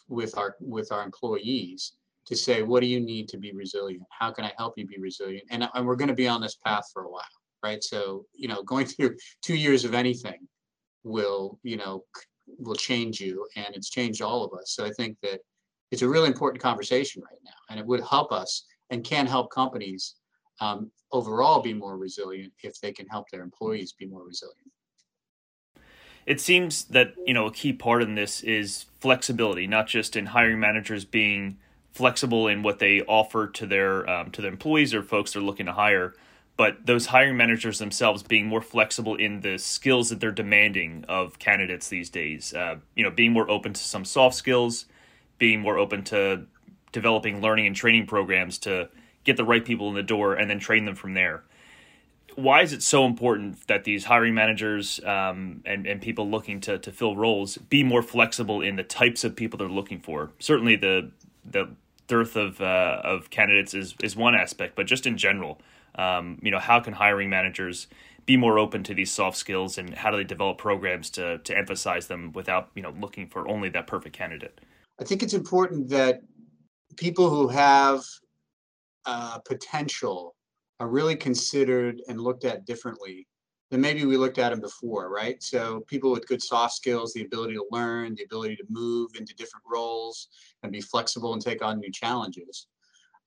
with 0.06 0.36
our 0.36 0.56
with 0.60 0.92
our 0.92 1.02
employees 1.02 1.96
to 2.26 2.36
say, 2.36 2.62
what 2.62 2.80
do 2.80 2.86
you 2.86 3.00
need 3.00 3.28
to 3.28 3.38
be 3.38 3.52
resilient? 3.52 4.02
How 4.10 4.30
can 4.30 4.44
I 4.44 4.52
help 4.58 4.74
you 4.76 4.86
be 4.86 4.98
resilient? 4.98 5.44
And, 5.50 5.68
and 5.74 5.86
we're 5.86 5.96
going 5.96 6.08
to 6.08 6.14
be 6.14 6.28
on 6.28 6.40
this 6.40 6.56
path 6.64 6.84
for 6.92 7.04
a 7.04 7.10
while, 7.10 7.22
right? 7.62 7.82
So, 7.82 8.24
you 8.34 8.48
know, 8.48 8.62
going 8.64 8.86
through 8.86 9.16
two 9.42 9.56
years 9.56 9.84
of 9.84 9.94
anything 9.94 10.46
will, 11.04 11.58
you 11.62 11.76
know, 11.76 12.04
will 12.58 12.74
change 12.74 13.20
you 13.20 13.46
and 13.56 13.74
it's 13.74 13.90
changed 13.90 14.22
all 14.22 14.44
of 14.44 14.52
us. 14.58 14.72
So 14.72 14.84
I 14.84 14.90
think 14.90 15.16
that 15.22 15.40
it's 15.90 16.02
a 16.02 16.08
really 16.08 16.28
important 16.28 16.62
conversation 16.62 17.22
right 17.22 17.40
now 17.44 17.52
and 17.70 17.78
it 17.78 17.86
would 17.86 18.00
help 18.00 18.32
us 18.32 18.64
and 18.90 19.04
can 19.04 19.26
help 19.26 19.50
companies 19.52 20.16
um, 20.60 20.90
overall 21.12 21.60
be 21.60 21.74
more 21.74 21.96
resilient 21.96 22.52
if 22.62 22.80
they 22.80 22.92
can 22.92 23.06
help 23.08 23.28
their 23.30 23.42
employees 23.42 23.92
be 23.92 24.06
more 24.06 24.24
resilient. 24.24 24.70
It 26.24 26.40
seems 26.40 26.84
that 26.86 27.14
you 27.24 27.34
know 27.34 27.46
a 27.46 27.52
key 27.52 27.72
part 27.72 28.02
in 28.02 28.16
this 28.16 28.40
is 28.40 28.86
flexibility, 29.00 29.68
not 29.68 29.86
just 29.86 30.16
in 30.16 30.26
hiring 30.26 30.58
managers 30.58 31.04
being 31.04 31.58
flexible 31.96 32.46
in 32.46 32.62
what 32.62 32.78
they 32.78 33.00
offer 33.02 33.46
to 33.48 33.66
their 33.66 34.08
um, 34.08 34.30
to 34.30 34.42
their 34.42 34.50
employees 34.50 34.94
or 34.94 35.02
folks 35.02 35.32
they're 35.32 35.42
looking 35.42 35.66
to 35.66 35.72
hire 35.72 36.14
but 36.56 36.86
those 36.86 37.06
hiring 37.06 37.36
managers 37.36 37.78
themselves 37.78 38.22
being 38.22 38.46
more 38.46 38.62
flexible 38.62 39.14
in 39.14 39.40
the 39.42 39.58
skills 39.58 40.08
that 40.08 40.20
they're 40.20 40.32
demanding 40.32 41.04
of 41.06 41.38
candidates 41.38 41.88
these 41.88 42.08
days. 42.08 42.54
Uh, 42.54 42.76
you 42.94 43.02
know 43.02 43.10
being 43.10 43.32
more 43.32 43.50
open 43.50 43.72
to 43.72 43.80
some 43.80 44.04
soft 44.04 44.34
skills 44.36 44.86
being 45.38 45.60
more 45.60 45.78
open 45.78 46.02
to 46.04 46.46
developing 46.92 47.40
learning 47.42 47.66
and 47.66 47.76
training 47.76 48.06
programs 48.06 48.58
to 48.58 48.88
get 49.24 49.36
the 49.36 49.44
right 49.44 49.64
people 49.64 49.88
in 49.88 49.94
the 49.94 50.02
door 50.02 50.34
and 50.34 50.48
then 50.48 50.58
train 50.58 50.84
them 50.84 50.94
from 50.94 51.14
there. 51.14 51.44
Why 52.36 52.62
is 52.62 52.72
it 52.72 52.82
so 52.82 53.06
important 53.06 53.66
that 53.66 53.84
these 53.84 54.04
hiring 54.04 54.34
managers 54.34 55.00
um, 55.04 55.62
and, 55.64 55.86
and 55.86 56.00
people 56.00 56.28
looking 56.30 56.60
to, 56.62 56.78
to 56.78 56.92
fill 56.92 57.16
roles 57.16 57.56
be 57.56 57.82
more 57.82 58.02
flexible 58.02 58.60
in 58.60 58.76
the 58.76 58.82
types 58.82 59.24
of 59.24 59.36
people 59.36 59.58
they're 59.58 59.68
looking 59.68 60.00
for? 60.00 60.30
Certainly 60.38 60.76
the 60.76 61.10
the 61.48 61.68
dearth 62.06 62.36
of 62.36 62.60
uh, 62.60 63.00
of 63.04 63.30
candidates 63.30 63.74
is 63.74 63.94
is 64.02 64.16
one 64.16 64.34
aspect, 64.34 64.76
but 64.76 64.86
just 64.86 65.06
in 65.06 65.16
general, 65.16 65.60
um, 65.96 66.38
you 66.42 66.50
know, 66.50 66.58
how 66.58 66.80
can 66.80 66.92
hiring 66.92 67.30
managers 67.30 67.88
be 68.26 68.36
more 68.36 68.58
open 68.58 68.82
to 68.84 68.94
these 68.94 69.10
soft 69.10 69.36
skills, 69.36 69.78
and 69.78 69.94
how 69.94 70.10
do 70.10 70.16
they 70.16 70.24
develop 70.24 70.58
programs 70.58 71.10
to 71.10 71.38
to 71.38 71.56
emphasize 71.56 72.06
them 72.06 72.32
without 72.32 72.70
you 72.74 72.82
know 72.82 72.94
looking 73.00 73.26
for 73.26 73.48
only 73.48 73.68
that 73.70 73.86
perfect 73.86 74.16
candidate? 74.16 74.60
I 75.00 75.04
think 75.04 75.22
it's 75.22 75.34
important 75.34 75.88
that 75.90 76.20
people 76.96 77.28
who 77.28 77.48
have 77.48 78.02
uh, 79.04 79.38
potential 79.44 80.34
are 80.80 80.88
really 80.88 81.16
considered 81.16 82.02
and 82.08 82.20
looked 82.20 82.44
at 82.44 82.66
differently 82.66 83.26
than 83.70 83.80
maybe 83.80 84.04
we 84.04 84.16
looked 84.16 84.38
at 84.38 84.50
them 84.50 84.60
before, 84.60 85.10
right? 85.10 85.42
So 85.42 85.80
people 85.88 86.12
with 86.12 86.28
good 86.28 86.42
soft 86.42 86.74
skills, 86.74 87.12
the 87.12 87.24
ability 87.24 87.54
to 87.54 87.64
learn, 87.70 88.14
the 88.14 88.24
ability 88.24 88.56
to 88.56 88.64
move 88.68 89.10
into 89.18 89.34
different 89.34 89.64
roles 89.68 90.28
and 90.62 90.70
be 90.70 90.80
flexible 90.80 91.32
and 91.32 91.42
take 91.42 91.62
on 91.62 91.80
new 91.80 91.90
challenges. 91.90 92.68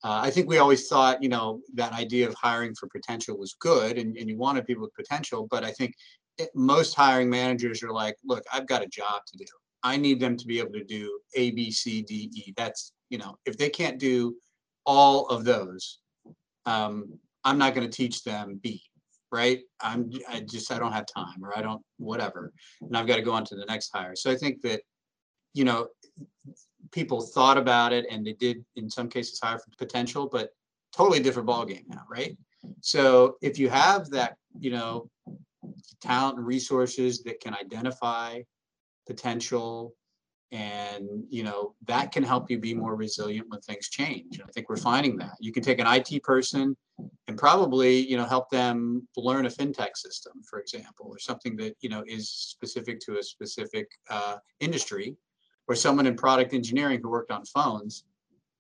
Uh, 0.02 0.22
I 0.24 0.30
think 0.30 0.48
we 0.48 0.60
always 0.60 0.88
thought, 0.88 1.22
you 1.22 1.28
know, 1.28 1.60
that 1.74 1.92
idea 1.92 2.28
of 2.28 2.34
hiring 2.36 2.74
for 2.74 2.88
potential 2.88 3.38
was 3.38 3.56
good 3.60 3.98
and, 3.98 4.16
and 4.16 4.30
you 4.30 4.38
wanted 4.38 4.66
people 4.66 4.84
with 4.84 4.94
potential, 4.94 5.46
but 5.52 5.66
I 5.66 5.72
think 5.72 5.94
it, 6.38 6.50
most 6.56 6.96
hiring 6.96 7.30
managers 7.30 7.84
are 7.84 7.92
like, 7.92 8.16
look, 8.24 8.44
I've 8.54 8.66
got 8.66 8.82
a 8.82 8.88
job 8.88 9.24
to 9.28 9.38
do. 9.38 9.46
I 9.84 9.98
need 9.98 10.22
them 10.22 10.38
to 10.38 10.48
be 10.48 10.60
able 10.60 10.72
to 10.72 10.86
do 10.86 11.20
A, 11.36 11.52
B, 11.52 11.70
C, 11.70 12.02
D, 12.02 12.30
E. 12.34 12.54
That's, 12.56 12.94
you 13.10 13.18
know, 13.18 13.38
if 13.46 13.58
they 13.58 13.70
can't 13.70 14.00
do 14.00 14.38
all 14.86 15.28
of 15.28 15.44
those, 15.44 16.00
um, 16.66 17.20
I'm 17.44 17.58
not 17.58 17.76
going 17.76 17.90
to 17.90 17.96
teach 17.96 18.24
them 18.24 18.60
B 18.64 18.82
right? 19.32 19.60
I'm 19.82 20.12
I 20.28 20.42
just 20.42 20.72
I 20.72 20.80
don't 20.80 20.94
have 20.94 21.06
time 21.06 21.44
or 21.44 21.58
I 21.58 21.62
don't 21.62 21.82
whatever, 21.98 22.52
and 22.82 22.96
I've 22.98 23.08
got 23.08 23.18
to 23.18 23.22
go 23.22 23.32
on 23.32 23.46
to 23.46 23.56
the 23.56 23.66
next 23.66 23.92
hire. 23.94 24.16
So 24.16 24.32
I 24.32 24.36
think 24.36 24.62
that 24.62 24.82
you 25.54 25.64
know 25.64 25.88
people 26.92 27.22
thought 27.22 27.58
about 27.58 27.94
it 27.94 28.06
and 28.10 28.26
they 28.26 28.34
did 28.34 28.64
in 28.76 28.90
some 28.90 29.10
cases 29.10 29.40
hire 29.42 29.60
for 29.60 29.70
potential, 29.78 30.28
but 30.32 30.50
totally 30.96 31.20
different 31.20 31.48
ball 31.48 31.66
game 31.66 31.84
now, 31.88 32.04
right? 32.10 32.36
So 32.82 33.38
if 33.42 33.60
you 33.60 33.70
have 33.70 34.10
that, 34.10 34.36
you 34.60 34.72
know, 34.72 35.10
talent 36.02 36.38
and 36.38 36.48
resources 36.48 37.24
that 37.24 37.40
can 37.42 37.54
identify 37.54 38.42
potential 39.06 39.94
and 40.52 41.08
you 41.30 41.44
know 41.44 41.76
that 41.86 42.12
can 42.12 42.24
help 42.24 42.50
you 42.50 42.58
be 42.58 42.74
more 42.74 42.96
resilient 42.96 43.48
when 43.50 43.60
things 43.62 43.88
change 43.88 44.42
i 44.42 44.52
think 44.52 44.68
we're 44.68 44.76
finding 44.76 45.16
that. 45.18 45.36
You 45.40 45.52
can 45.52 45.62
take 45.62 45.80
an 45.80 45.86
it 45.88 46.24
person 46.24 46.76
and 47.28 47.38
probably 47.38 48.00
you 48.10 48.18
know 48.18 48.26
help 48.26 48.50
them 48.50 49.08
learn 49.16 49.46
a 49.46 49.50
fintech 49.50 49.96
system 49.96 50.34
for 50.50 50.60
example 50.60 51.08
or 51.08 51.20
something 51.20 51.56
that 51.58 51.76
you 51.82 51.90
know 51.90 52.04
is 52.08 52.30
specific 52.30 53.00
to 53.02 53.20
a 53.20 53.24
specific 53.24 53.88
uh, 54.10 54.38
industry 54.60 55.16
or 55.68 55.76
someone 55.76 56.08
in 56.08 56.16
product 56.16 56.54
engineering 56.54 57.00
who 57.02 57.10
worked 57.10 57.32
on 57.32 57.46
phones 57.46 58.06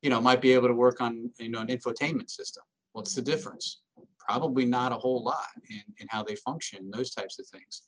you 0.02 0.10
know 0.10 0.22
might 0.22 0.42
be 0.42 0.54
able 0.54 0.68
to 0.68 0.74
work 0.74 1.02
on 1.02 1.30
you 1.40 1.50
know 1.50 1.60
an 1.60 1.68
infotainment 1.68 2.30
system. 2.30 2.64
What's 2.94 3.14
the 3.14 3.22
difference? 3.22 3.82
Probably 4.18 4.66
not 4.66 4.92
a 4.92 4.96
whole 4.96 5.24
lot 5.24 5.48
in, 5.70 5.82
in 6.00 6.08
how 6.10 6.24
they 6.24 6.36
function 6.36 6.90
those 6.92 7.12
types 7.12 7.40
of 7.40 7.48
things 7.48 7.84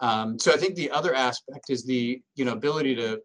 um, 0.00 0.38
so 0.38 0.52
I 0.52 0.56
think 0.56 0.74
the 0.74 0.90
other 0.90 1.14
aspect 1.14 1.70
is 1.70 1.84
the 1.84 2.20
you 2.34 2.44
know 2.44 2.52
ability 2.52 2.94
to 2.96 3.20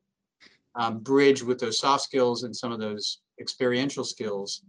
um, 0.75 1.00
bridge 1.00 1.44
with 1.44 1.60
those 1.60 1.80
soft 1.80 2.04
skills 2.04 2.44
and 2.44 2.56
some 2.56 2.72
of 2.72 2.80
those 2.80 3.20
experiential 3.40 4.04
skills, 4.04 4.63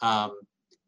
um, 0.00 0.32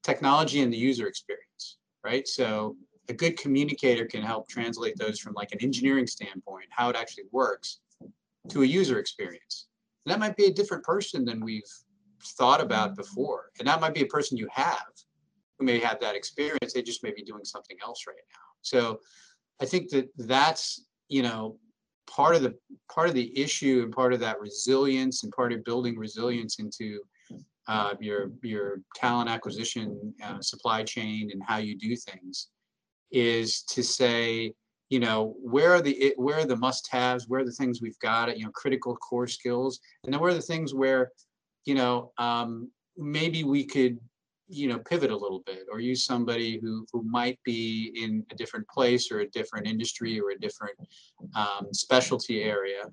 technology 0.02 0.60
and 0.60 0.72
the 0.72 0.76
user 0.76 1.06
experience, 1.06 1.78
right? 2.04 2.26
So 2.28 2.76
a 3.08 3.14
good 3.14 3.38
communicator 3.38 4.04
can 4.04 4.22
help 4.22 4.48
translate 4.48 4.96
those 4.98 5.18
from 5.18 5.32
like 5.34 5.52
an 5.52 5.58
engineering 5.62 6.06
standpoint, 6.06 6.66
how 6.70 6.90
it 6.90 6.96
actually 6.96 7.24
works, 7.32 7.80
to 8.50 8.62
a 8.62 8.66
user 8.66 8.98
experience. 8.98 9.68
And 10.04 10.12
that 10.12 10.18
might 10.18 10.36
be 10.36 10.46
a 10.46 10.52
different 10.52 10.84
person 10.84 11.24
than 11.24 11.42
we've 11.42 11.62
thought 12.36 12.60
about 12.60 12.96
before, 12.96 13.50
and 13.58 13.68
that 13.68 13.80
might 13.80 13.94
be 13.94 14.02
a 14.02 14.06
person 14.06 14.36
you 14.36 14.48
have 14.52 14.92
who 15.58 15.64
may 15.64 15.78
have 15.78 16.00
that 16.00 16.14
experience. 16.14 16.72
They 16.74 16.82
just 16.82 17.02
may 17.02 17.12
be 17.12 17.22
doing 17.22 17.44
something 17.44 17.76
else 17.82 18.04
right 18.06 18.16
now. 18.16 18.40
So 18.62 19.00
I 19.60 19.66
think 19.66 19.90
that 19.90 20.08
that's 20.16 20.84
you 21.08 21.22
know 21.22 21.56
part 22.08 22.34
of 22.34 22.42
the 22.42 22.54
part 22.92 23.08
of 23.08 23.14
the 23.14 23.38
issue 23.38 23.82
and 23.84 23.92
part 23.92 24.12
of 24.12 24.20
that 24.20 24.40
resilience 24.40 25.24
and 25.24 25.32
part 25.32 25.52
of 25.52 25.64
building 25.64 25.96
resilience 25.98 26.58
into 26.58 27.00
uh, 27.66 27.94
your 28.00 28.30
your 28.42 28.80
talent 28.94 29.28
acquisition 29.28 30.14
uh, 30.24 30.40
supply 30.40 30.82
chain 30.82 31.30
and 31.32 31.42
how 31.46 31.58
you 31.58 31.76
do 31.76 31.94
things 31.96 32.48
is 33.10 33.62
to 33.62 33.82
say 33.82 34.52
you 34.88 35.00
know 35.00 35.34
where 35.42 35.74
are 35.74 35.82
the 35.82 36.14
where 36.16 36.38
are 36.38 36.46
the 36.46 36.56
must-haves? 36.56 37.28
Where 37.28 37.40
are 37.40 37.44
the 37.44 37.52
things 37.52 37.82
we've 37.82 37.98
got 37.98 38.36
you 38.38 38.44
know 38.44 38.50
critical 38.52 38.96
core 38.96 39.26
skills? 39.26 39.80
And 40.04 40.12
then 40.12 40.20
where 40.20 40.30
are 40.30 40.34
the 40.34 40.40
things 40.40 40.72
where 40.74 41.12
you 41.66 41.74
know 41.74 42.12
um, 42.18 42.70
maybe 42.96 43.44
we 43.44 43.64
could 43.64 43.98
you 44.48 44.68
know 44.68 44.78
pivot 44.78 45.10
a 45.10 45.16
little 45.16 45.42
bit? 45.46 45.66
Or 45.70 45.80
use 45.80 46.04
somebody 46.04 46.58
who 46.60 46.86
who 46.92 47.02
might 47.02 47.38
be 47.44 47.92
in 48.02 48.24
a 48.32 48.34
different 48.34 48.66
place 48.68 49.10
or 49.10 49.20
a 49.20 49.30
different 49.30 49.66
industry 49.66 50.20
or 50.20 50.30
a 50.30 50.38
different 50.38 50.76
um, 51.36 51.68
specialty 51.72 52.42
area 52.42 52.84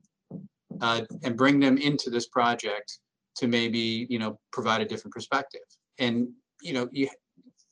uh, 0.81 1.01
and 1.23 1.37
bring 1.37 1.59
them 1.59 1.77
into 1.77 2.09
this 2.09 2.27
project 2.27 2.99
to 3.37 3.47
maybe 3.47 4.07
you 4.09 4.19
know 4.19 4.39
provide 4.51 4.81
a 4.81 4.85
different 4.85 5.13
perspective? 5.13 5.61
And 5.99 6.27
you 6.61 6.73
know 6.73 6.89
you, 6.91 7.09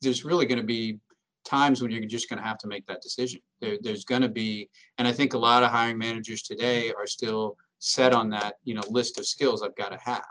there's 0.02 0.24
really 0.24 0.46
going 0.46 0.60
to 0.60 0.66
be 0.66 0.98
times 1.44 1.82
when 1.82 1.90
you're 1.90 2.04
just 2.06 2.28
going 2.28 2.38
to 2.38 2.46
have 2.46 2.58
to 2.58 2.66
make 2.66 2.86
that 2.86 3.02
decision. 3.02 3.40
There, 3.60 3.76
there's 3.80 4.04
going 4.04 4.22
to 4.22 4.28
be 4.28 4.68
and 4.98 5.08
i 5.08 5.12
think 5.12 5.34
a 5.34 5.38
lot 5.38 5.62
of 5.62 5.70
hiring 5.70 5.98
managers 5.98 6.42
today 6.42 6.92
are 6.92 7.06
still 7.06 7.56
set 7.78 8.12
on 8.12 8.28
that 8.30 8.54
you 8.64 8.74
know 8.74 8.82
list 8.88 9.18
of 9.18 9.26
skills 9.26 9.62
i've 9.62 9.76
got 9.76 9.90
to 9.90 9.98
have 9.98 10.24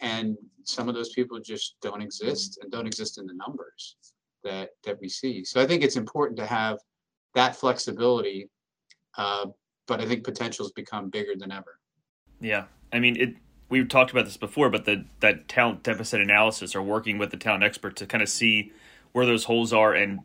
and 0.00 0.36
some 0.64 0.88
of 0.88 0.94
those 0.94 1.10
people 1.10 1.38
just 1.40 1.76
don't 1.80 2.02
exist 2.02 2.58
and 2.62 2.70
don't 2.70 2.86
exist 2.86 3.18
in 3.18 3.26
the 3.26 3.34
numbers 3.34 3.96
that 4.44 4.70
that 4.84 4.98
we 5.00 5.08
see. 5.08 5.44
So 5.44 5.60
i 5.60 5.66
think 5.66 5.82
it's 5.82 5.96
important 5.96 6.38
to 6.38 6.46
have 6.46 6.78
that 7.34 7.56
flexibility 7.56 8.48
uh, 9.16 9.46
but 9.86 10.00
i 10.00 10.06
think 10.06 10.24
potentials 10.24 10.72
become 10.72 11.10
bigger 11.10 11.32
than 11.36 11.52
ever. 11.52 11.78
Yeah. 12.40 12.64
I 12.92 12.98
mean 12.98 13.16
it 13.20 13.34
we've 13.68 13.88
talked 13.88 14.10
about 14.10 14.24
this 14.24 14.36
before 14.36 14.70
but 14.70 14.84
the 14.84 15.04
that 15.20 15.48
talent 15.48 15.82
deficit 15.82 16.20
analysis 16.20 16.74
or 16.74 16.82
working 16.82 17.18
with 17.18 17.30
the 17.30 17.36
talent 17.36 17.64
expert 17.64 17.96
to 17.96 18.06
kind 18.06 18.22
of 18.22 18.28
see 18.28 18.72
where 19.12 19.26
those 19.26 19.44
holes 19.44 19.72
are 19.72 19.94
and 19.94 20.20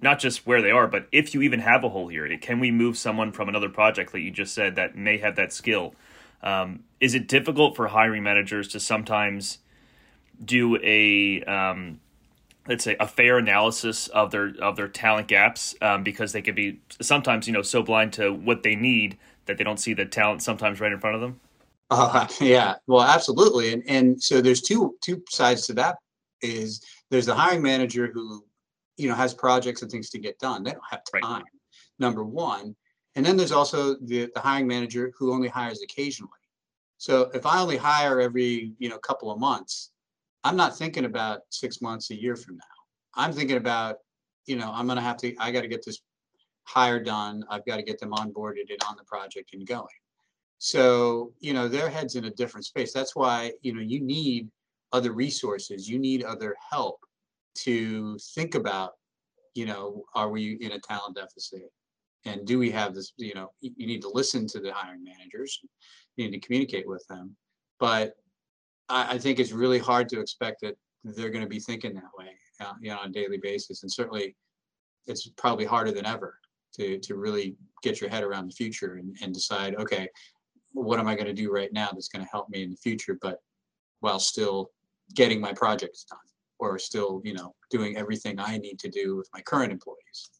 not 0.00 0.18
just 0.18 0.46
where 0.46 0.62
they 0.62 0.70
are 0.70 0.86
but 0.86 1.06
if 1.10 1.34
you 1.34 1.42
even 1.42 1.60
have 1.60 1.84
a 1.84 1.88
hole 1.88 2.08
here 2.08 2.36
can 2.38 2.60
we 2.60 2.70
move 2.70 2.96
someone 2.96 3.32
from 3.32 3.48
another 3.48 3.68
project 3.68 4.12
that 4.12 4.20
you 4.20 4.30
just 4.30 4.54
said 4.54 4.76
that 4.76 4.96
may 4.96 5.18
have 5.18 5.36
that 5.36 5.52
skill 5.52 5.94
um, 6.42 6.84
is 7.00 7.14
it 7.14 7.28
difficult 7.28 7.76
for 7.76 7.88
hiring 7.88 8.22
managers 8.22 8.68
to 8.68 8.80
sometimes 8.80 9.58
do 10.44 10.76
a 10.82 11.42
um, 11.44 12.00
let's 12.68 12.84
say 12.84 12.96
a 13.00 13.06
fair 13.06 13.38
analysis 13.38 14.08
of 14.08 14.30
their 14.30 14.52
of 14.60 14.76
their 14.76 14.88
talent 14.88 15.26
gaps 15.28 15.74
um, 15.80 16.04
because 16.04 16.32
they 16.32 16.42
could 16.42 16.54
be 16.54 16.80
sometimes 17.00 17.46
you 17.46 17.52
know 17.52 17.62
so 17.62 17.82
blind 17.82 18.12
to 18.12 18.32
what 18.32 18.62
they 18.62 18.76
need 18.76 19.18
that 19.46 19.58
they 19.58 19.64
don't 19.64 19.80
see 19.80 19.94
the 19.94 20.04
talent 20.04 20.42
sometimes 20.42 20.80
right 20.80 20.92
in 20.92 21.00
front 21.00 21.16
of 21.16 21.20
them. 21.22 21.40
Uh, 21.90 22.26
yeah, 22.40 22.74
well, 22.86 23.02
absolutely, 23.02 23.72
and 23.72 23.82
and 23.88 24.22
so 24.22 24.40
there's 24.40 24.62
two 24.62 24.96
two 25.02 25.22
sides 25.30 25.66
to 25.66 25.72
that. 25.74 25.96
Is 26.42 26.82
there's 27.10 27.26
the 27.26 27.34
hiring 27.34 27.62
manager 27.62 28.10
who 28.12 28.44
you 28.96 29.08
know 29.08 29.14
has 29.14 29.34
projects 29.34 29.82
and 29.82 29.90
things 29.90 30.10
to 30.10 30.18
get 30.18 30.38
done. 30.38 30.62
They 30.62 30.72
don't 30.72 30.82
have 30.88 31.02
time. 31.12 31.32
Right. 31.32 31.42
Number 31.98 32.22
one, 32.22 32.76
and 33.14 33.24
then 33.24 33.36
there's 33.36 33.52
also 33.52 33.96
the, 34.02 34.30
the 34.34 34.40
hiring 34.40 34.66
manager 34.66 35.12
who 35.16 35.32
only 35.32 35.48
hires 35.48 35.82
occasionally. 35.82 36.32
So 36.98 37.30
if 37.34 37.46
I 37.46 37.60
only 37.60 37.76
hire 37.76 38.20
every, 38.20 38.72
you 38.78 38.88
know, 38.88 38.98
couple 38.98 39.30
of 39.30 39.38
months, 39.38 39.92
I'm 40.44 40.56
not 40.56 40.76
thinking 40.76 41.04
about 41.04 41.40
six 41.50 41.80
months, 41.80 42.10
a 42.10 42.20
year 42.20 42.36
from 42.36 42.56
now. 42.56 42.62
I'm 43.14 43.32
thinking 43.32 43.56
about, 43.56 43.96
you 44.46 44.56
know, 44.56 44.70
I'm 44.72 44.86
going 44.86 44.96
to 44.96 45.02
have 45.02 45.16
to, 45.18 45.34
I 45.38 45.50
got 45.50 45.62
to 45.62 45.68
get 45.68 45.84
this 45.84 46.00
hire 46.64 47.02
done. 47.02 47.44
I've 47.50 47.64
got 47.64 47.76
to 47.76 47.82
get 47.82 47.98
them 47.98 48.10
onboarded 48.12 48.70
and 48.70 48.82
on 48.88 48.96
the 48.96 49.04
project 49.04 49.50
and 49.52 49.66
going. 49.66 49.86
So, 50.58 51.32
you 51.38 51.52
know, 51.52 51.68
their 51.68 51.88
head's 51.88 52.16
in 52.16 52.24
a 52.24 52.30
different 52.30 52.66
space. 52.66 52.92
That's 52.92 53.14
why, 53.14 53.52
you 53.62 53.74
know, 53.74 53.80
you 53.80 54.00
need 54.00 54.50
other 54.92 55.12
resources. 55.12 55.88
You 55.88 55.98
need 55.98 56.24
other 56.24 56.56
help 56.70 57.00
to 57.56 58.18
think 58.34 58.54
about, 58.54 58.92
you 59.54 59.66
know, 59.66 60.04
are 60.14 60.30
we 60.30 60.52
in 60.60 60.72
a 60.72 60.80
talent 60.80 61.16
deficit? 61.16 61.70
And 62.24 62.46
do 62.46 62.58
we 62.58 62.70
have 62.70 62.94
this 62.94 63.12
you 63.16 63.34
know 63.34 63.50
you 63.60 63.86
need 63.86 64.02
to 64.02 64.10
listen 64.10 64.46
to 64.46 64.60
the 64.60 64.72
hiring 64.72 65.04
managers 65.04 65.60
you 66.16 66.24
need 66.24 66.32
to 66.32 66.44
communicate 66.44 66.86
with 66.86 67.06
them. 67.08 67.34
But 67.78 68.14
i, 68.88 69.14
I 69.14 69.18
think 69.18 69.38
it's 69.38 69.52
really 69.52 69.78
hard 69.78 70.08
to 70.10 70.20
expect 70.20 70.60
that 70.62 70.76
they're 71.04 71.30
going 71.30 71.44
to 71.44 71.48
be 71.48 71.60
thinking 71.60 71.94
that 71.94 72.16
way 72.18 72.30
uh, 72.60 72.74
you 72.80 72.90
know 72.90 72.98
on 72.98 73.08
a 73.08 73.12
daily 73.12 73.38
basis. 73.38 73.82
And 73.82 73.92
certainly 73.92 74.36
it's 75.06 75.28
probably 75.36 75.64
harder 75.64 75.92
than 75.92 76.06
ever 76.06 76.38
to 76.74 76.98
to 76.98 77.16
really 77.16 77.56
get 77.82 78.00
your 78.00 78.10
head 78.10 78.24
around 78.24 78.46
the 78.46 78.54
future 78.54 78.94
and, 78.94 79.16
and 79.22 79.32
decide 79.32 79.74
okay 79.76 80.08
what 80.72 80.98
am 80.98 81.08
i 81.08 81.14
going 81.14 81.26
to 81.26 81.32
do 81.32 81.50
right 81.50 81.72
now 81.72 81.88
that's 81.92 82.08
going 82.08 82.24
to 82.24 82.30
help 82.30 82.48
me 82.50 82.62
in 82.62 82.70
the 82.70 82.76
future 82.76 83.16
but 83.22 83.38
while 84.00 84.18
still 84.18 84.70
getting 85.14 85.40
my 85.40 85.52
projects 85.52 86.04
done 86.04 86.18
or 86.58 86.78
still 86.78 87.22
you 87.24 87.32
know 87.32 87.54
doing 87.70 87.96
everything 87.96 88.38
i 88.38 88.58
need 88.58 88.78
to 88.78 88.88
do 88.88 89.16
with 89.16 89.28
my 89.32 89.40
current 89.40 89.72
employees 89.72 90.30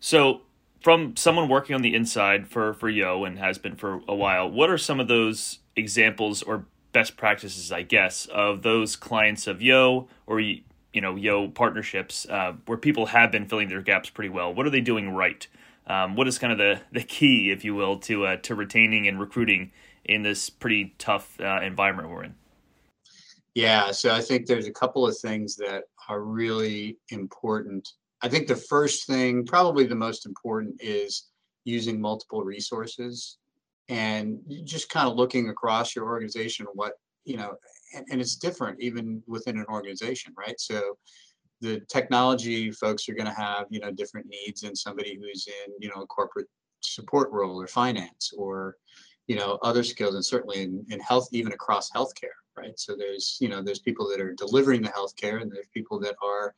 so, 0.00 0.42
from 0.82 1.16
someone 1.16 1.48
working 1.48 1.74
on 1.74 1.82
the 1.82 1.94
inside 1.94 2.48
for 2.48 2.74
for 2.74 2.88
Yoh 2.88 3.24
and 3.24 3.38
has 3.38 3.58
been 3.58 3.76
for 3.76 4.00
a 4.08 4.14
while, 4.14 4.50
what 4.50 4.70
are 4.70 4.78
some 4.78 5.00
of 5.00 5.08
those 5.08 5.60
examples 5.74 6.42
or 6.42 6.66
best 6.92 7.16
practices, 7.16 7.70
I 7.70 7.82
guess, 7.82 8.26
of 8.26 8.62
those 8.62 8.96
clients 8.96 9.46
of 9.46 9.60
Yoh 9.60 10.08
or 10.26 10.40
you 10.40 10.62
know 10.94 11.16
Yoh 11.16 11.48
partnerships 11.48 12.26
uh, 12.30 12.54
where 12.66 12.78
people 12.78 13.06
have 13.06 13.30
been 13.30 13.46
filling 13.46 13.68
their 13.68 13.82
gaps 13.82 14.10
pretty 14.10 14.30
well? 14.30 14.54
What 14.54 14.66
are 14.66 14.70
they 14.70 14.80
doing 14.80 15.10
right? 15.10 15.46
Um, 15.86 16.16
what 16.16 16.26
is 16.26 16.38
kind 16.38 16.52
of 16.52 16.58
the 16.58 16.80
the 16.92 17.02
key, 17.02 17.50
if 17.50 17.64
you 17.64 17.74
will, 17.74 17.98
to 18.00 18.26
uh, 18.26 18.36
to 18.36 18.54
retaining 18.54 19.08
and 19.08 19.20
recruiting 19.20 19.72
in 20.04 20.22
this 20.22 20.50
pretty 20.50 20.94
tough 20.98 21.40
uh, 21.40 21.60
environment 21.62 22.08
we're 22.08 22.24
in? 22.24 22.34
Yeah, 23.54 23.90
so 23.90 24.14
I 24.14 24.20
think 24.20 24.46
there's 24.46 24.66
a 24.66 24.72
couple 24.72 25.06
of 25.06 25.16
things 25.18 25.56
that 25.56 25.84
are 26.08 26.20
really 26.20 26.98
important 27.08 27.88
I 28.22 28.28
think 28.28 28.46
the 28.46 28.56
first 28.56 29.06
thing, 29.06 29.44
probably 29.44 29.84
the 29.84 29.94
most 29.94 30.26
important, 30.26 30.80
is 30.80 31.28
using 31.64 32.00
multiple 32.00 32.42
resources 32.42 33.38
and 33.88 34.40
just 34.64 34.88
kind 34.88 35.08
of 35.08 35.16
looking 35.16 35.48
across 35.48 35.94
your 35.94 36.06
organization 36.06 36.66
what 36.74 36.94
you 37.24 37.36
know 37.36 37.54
and, 37.94 38.04
and, 38.10 38.20
it's 38.20 38.36
different 38.36 38.80
even 38.80 39.22
within 39.26 39.58
an 39.58 39.66
organization 39.68 40.34
right? 40.36 40.58
So 40.58 40.96
the 41.60 41.80
technology 41.88 42.70
folks 42.70 43.08
are 43.08 43.14
going 43.14 43.26
to 43.26 43.40
have 43.40 43.66
you 43.70 43.80
know 43.80 43.90
different 43.90 44.26
needs 44.28 44.62
than 44.62 44.74
somebody 44.74 45.16
who's 45.16 45.46
in 45.46 45.72
you 45.80 45.88
know 45.88 46.02
a 46.02 46.06
corporate 46.06 46.48
support 46.80 47.30
role 47.30 47.60
or 47.60 47.66
finance 47.66 48.32
or 48.36 48.76
you 49.28 49.36
know 49.36 49.58
other 49.62 49.84
skills 49.84 50.14
and 50.14 50.24
certainly 50.24 50.62
in, 50.62 50.84
in 50.90 51.00
health 51.00 51.28
even 51.32 51.52
across 51.52 51.90
healthcare 51.90 52.36
right? 52.56 52.78
So 52.78 52.96
there's 52.96 53.38
you 53.40 53.48
know 53.48 53.62
there's 53.62 53.80
people 53.80 54.08
that 54.08 54.20
are 54.20 54.32
delivering 54.34 54.82
the 54.82 54.88
healthcare 54.88 55.42
and 55.42 55.50
there's 55.50 55.68
people 55.72 55.98
that 56.00 56.16
are 56.22 56.54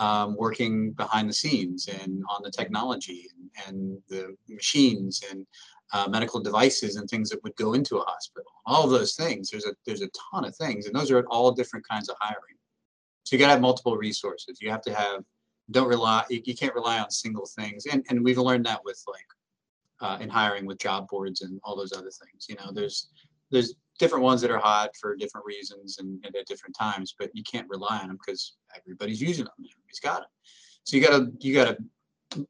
um, 0.00 0.36
working 0.36 0.92
behind 0.92 1.28
the 1.28 1.34
scenes 1.34 1.88
and 1.88 2.22
on 2.28 2.42
the 2.42 2.50
technology 2.50 3.28
and, 3.34 3.68
and 3.68 3.98
the 4.08 4.34
machines 4.48 5.22
and 5.30 5.46
uh, 5.92 6.08
medical 6.08 6.40
devices 6.40 6.96
and 6.96 7.08
things 7.08 7.30
that 7.30 7.42
would 7.44 7.54
go 7.56 7.74
into 7.74 7.98
a 7.98 8.04
hospital. 8.04 8.50
All 8.66 8.88
those 8.88 9.14
things. 9.14 9.50
There's 9.50 9.66
a 9.66 9.74
there's 9.86 10.02
a 10.02 10.10
ton 10.30 10.44
of 10.44 10.56
things, 10.56 10.86
and 10.86 10.94
those 10.94 11.10
are 11.10 11.24
all 11.26 11.52
different 11.52 11.86
kinds 11.86 12.08
of 12.08 12.16
hiring. 12.20 12.56
So 13.22 13.36
you 13.36 13.40
got 13.40 13.46
to 13.46 13.52
have 13.52 13.60
multiple 13.60 13.96
resources. 13.96 14.58
You 14.60 14.70
have 14.70 14.82
to 14.82 14.94
have 14.94 15.22
don't 15.70 15.88
rely 15.88 16.24
you, 16.28 16.42
you 16.44 16.54
can't 16.54 16.74
rely 16.74 16.98
on 16.98 17.10
single 17.10 17.46
things 17.46 17.86
and 17.86 18.04
and 18.08 18.22
we've 18.22 18.38
learned 18.38 18.66
that 18.66 18.84
with 18.84 19.02
like 19.06 19.26
uh, 20.00 20.18
in 20.20 20.28
hiring 20.28 20.66
with 20.66 20.78
job 20.78 21.08
boards 21.08 21.40
and 21.40 21.58
all 21.64 21.76
those 21.76 21.92
other 21.92 22.10
things 22.10 22.46
you 22.48 22.54
know 22.56 22.70
there's 22.72 23.08
there's 23.54 23.74
different 23.98 24.24
ones 24.24 24.40
that 24.40 24.50
are 24.50 24.58
hot 24.58 24.90
for 25.00 25.14
different 25.14 25.46
reasons 25.46 25.98
and, 25.98 26.22
and 26.24 26.34
at 26.36 26.46
different 26.46 26.76
times 26.76 27.14
but 27.18 27.30
you 27.32 27.42
can't 27.50 27.68
rely 27.68 27.98
on 27.98 28.08
them 28.08 28.18
because 28.24 28.56
everybody's 28.76 29.20
using 29.20 29.44
them 29.44 29.54
everybody's 29.58 30.00
got 30.02 30.20
them 30.20 30.28
so 30.84 30.96
you 30.96 31.02
gotta 31.02 31.30
you 31.40 31.54
gotta 31.54 31.78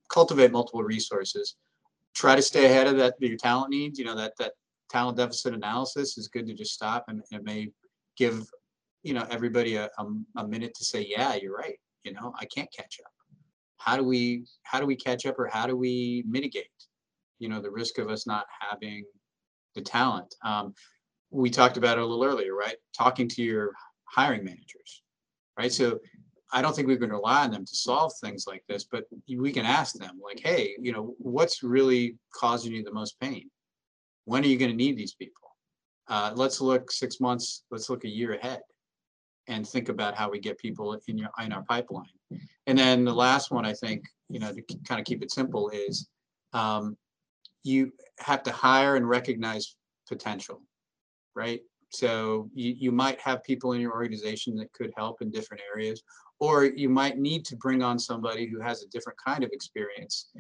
cultivate 0.09 0.53
multiple 0.53 0.83
resources. 0.83 1.57
Try 2.15 2.37
to 2.37 2.43
stay 2.43 2.67
ahead 2.67 2.87
of 2.87 2.97
that 2.99 3.15
your 3.21 3.37
talent 3.37 3.71
needs 3.71 3.99
you 3.99 4.05
know 4.05 4.17
that 4.17 4.35
that 4.39 4.53
talent 4.91 5.17
deficit 5.17 5.55
analysis 5.55 6.19
is 6.19 6.29
good 6.29 6.47
to 6.47 6.55
just 6.55 6.75
stop 6.75 7.05
and 7.09 7.23
it 7.31 7.43
may 7.43 7.71
give 8.17 8.47
you 9.03 9.15
know 9.15 9.27
everybody 9.31 9.77
a, 9.77 9.91
a, 9.99 10.07
a 10.37 10.47
minute 10.47 10.75
to 10.75 10.85
say 10.85 11.05
yeah 11.09 11.35
you're 11.35 11.57
right 11.57 11.79
you 12.05 12.13
know 12.13 12.33
i 12.39 12.45
can't 12.45 12.73
catch 12.73 13.01
up. 13.05 13.11
How 13.79 13.97
do 13.97 14.05
we 14.05 14.45
how 14.63 14.81
do 14.81 14.87
we 14.87 14.97
catch 14.97 15.27
up 15.27 15.39
or 15.39 15.49
how 15.49 15.67
do 15.67 15.77
we 15.77 16.25
mitigate 16.27 16.67
you 17.39 17.49
know 17.49 17.61
the 17.61 17.71
risk 17.71 17.99
of 17.99 18.09
us 18.09 18.27
not 18.27 18.47
having 18.61 19.05
the 19.75 19.83
talent? 19.83 20.35
Um, 20.45 20.75
we 21.35 21.51
talked 21.51 21.77
about 21.77 21.99
it 21.99 22.03
a 22.03 22.07
little 22.07 22.25
earlier 22.25 22.55
right? 22.55 22.77
Talking 22.97 23.29
to 23.29 23.43
your 23.43 23.73
hiring 24.05 24.45
managers 24.45 25.03
right? 25.59 25.73
So 25.73 26.01
i 26.53 26.63
don't 26.63 26.77
think 26.77 26.87
we 26.87 26.97
can 26.97 27.11
rely 27.11 27.43
on 27.45 27.51
them 27.51 27.65
to 27.65 27.75
solve 27.75 28.13
things 28.21 28.45
like 28.47 28.63
this 28.69 28.85
but 28.85 29.05
we 29.27 29.51
can 29.51 29.67
ask 29.67 29.95
them 29.95 30.21
like 30.23 30.39
hey 30.39 30.77
you 30.79 30.93
know 30.93 31.15
what's 31.19 31.63
really 31.63 32.17
causing 32.33 32.73
you 32.73 32.83
the 32.85 32.93
most 32.93 33.19
pain? 33.21 33.51
When 34.27 34.45
are 34.45 34.47
you 34.47 34.59
going 34.59 34.71
to 34.71 34.77
need 34.77 34.97
these 34.97 35.15
people? 35.15 35.49
Uh, 36.07 36.33
let's 36.35 36.61
look 36.61 36.93
six 36.93 37.21
months 37.21 37.65
let's 37.71 37.89
look 37.91 38.05
a 38.05 38.09
year 38.09 38.35
ahead 38.35 38.61
and 39.49 39.67
think 39.67 39.89
about 39.89 40.17
how 40.17 40.31
we 40.31 40.39
get 40.39 40.59
people 40.59 40.99
in 41.09 41.19
your 41.19 41.31
in 41.43 41.53
our 41.53 41.63
pipeline. 41.63 42.07
And 42.67 42.79
then 42.79 43.05
the 43.05 43.15
last 43.15 43.51
one, 43.51 43.67
I 43.67 43.75
think, 43.75 44.05
you 44.29 44.39
know, 44.39 44.53
to 44.53 44.63
kind 44.89 45.01
of 45.01 45.05
keep 45.05 45.23
it 45.23 45.31
simple, 45.31 45.69
is 45.71 46.09
um, 46.53 46.97
you 47.63 47.93
have 48.19 48.43
to 48.45 48.53
hire 48.53 48.97
and 48.97 49.09
recognize 49.09 49.77
potential, 50.09 50.63
right? 51.35 51.61
So 51.91 52.51
you, 52.55 52.75
you 52.77 52.93
might 52.93 53.21
have 53.21 53.45
people 53.45 53.73
in 53.73 53.81
your 53.81 53.93
organization 53.93 54.57
that 54.57 54.73
could 54.73 54.93
help 54.97 55.23
in 55.23 55.31
different 55.31 55.63
areas, 55.75 56.03
or 56.41 56.65
you 56.65 56.89
might 56.89 57.19
need 57.19 57.45
to 57.47 57.57
bring 57.57 57.83
on 57.83 57.99
somebody 57.99 58.47
who 58.47 58.61
has 58.61 58.83
a 58.83 58.89
different 58.89 59.19
kind 59.25 59.45
of 59.45 59.51
experience 59.53 60.31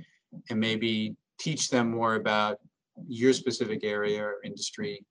and 0.50 0.58
maybe 0.58 1.14
teach 1.38 1.68
them 1.68 1.90
more 1.90 2.16
about 2.16 2.58
your 3.06 3.32
specific 3.32 3.84
area 3.84 4.22
or 4.22 4.36
industry 4.44 5.04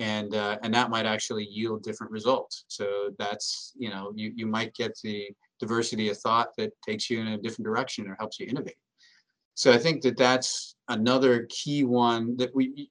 and 0.00 0.34
uh, 0.34 0.58
and 0.62 0.72
that 0.74 0.90
might 0.90 1.06
actually 1.06 1.44
yield 1.44 1.82
different 1.82 2.10
results. 2.10 2.64
So 2.68 3.10
that's 3.18 3.72
you 3.78 3.90
know 3.90 4.12
you 4.16 4.32
you 4.34 4.46
might 4.46 4.74
get 4.74 4.98
the 5.04 5.28
diversity 5.60 6.08
of 6.08 6.18
thought 6.18 6.48
that 6.56 6.72
takes 6.84 7.10
you 7.10 7.20
in 7.20 7.28
a 7.28 7.38
different 7.38 7.66
direction 7.66 8.08
or 8.08 8.16
helps 8.18 8.40
you 8.40 8.46
innovate. 8.46 8.78
So 9.54 9.70
I 9.70 9.78
think 9.78 10.00
that 10.02 10.16
that's 10.16 10.74
another 10.88 11.46
key 11.50 11.84
one 11.84 12.36
that 12.38 12.54
we 12.54 12.90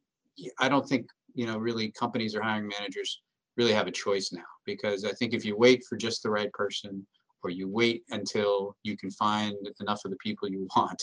I 0.60 0.70
don't 0.70 0.88
think 0.88 1.08
you 1.34 1.46
know 1.46 1.58
really 1.58 1.92
companies 1.92 2.36
or 2.36 2.42
hiring 2.42 2.68
managers 2.68 3.22
really 3.58 3.74
have 3.74 3.88
a 3.88 3.92
choice 3.92 4.32
now 4.32 4.42
because 4.66 5.04
I 5.04 5.12
think 5.12 5.34
if 5.34 5.44
you 5.44 5.58
wait 5.58 5.84
for 5.88 5.98
just 5.98 6.24
the 6.24 6.30
right 6.30 6.52
person 6.54 7.06
or 7.44 7.50
you 7.50 7.68
wait 7.68 8.04
until 8.10 8.76
you 8.84 8.96
can 8.98 9.12
find 9.12 9.56
enough 9.82 10.06
of 10.06 10.12
the 10.12 10.18
people 10.18 10.50
you 10.50 10.68
want, 10.76 11.02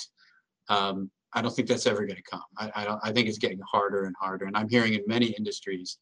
um, 0.68 1.10
I 1.32 1.42
don't 1.42 1.54
think 1.54 1.68
that's 1.68 1.86
ever 1.86 2.06
going 2.06 2.16
to 2.16 2.22
come. 2.22 2.42
I, 2.56 2.72
I, 2.74 2.84
don't. 2.84 3.00
I 3.04 3.12
think 3.12 3.28
it's 3.28 3.38
getting 3.38 3.60
harder 3.70 4.04
and 4.04 4.14
harder. 4.18 4.46
And 4.46 4.56
I'm 4.56 4.68
hearing 4.68 4.94
in 4.94 5.02
many 5.06 5.26
industries 5.26 5.98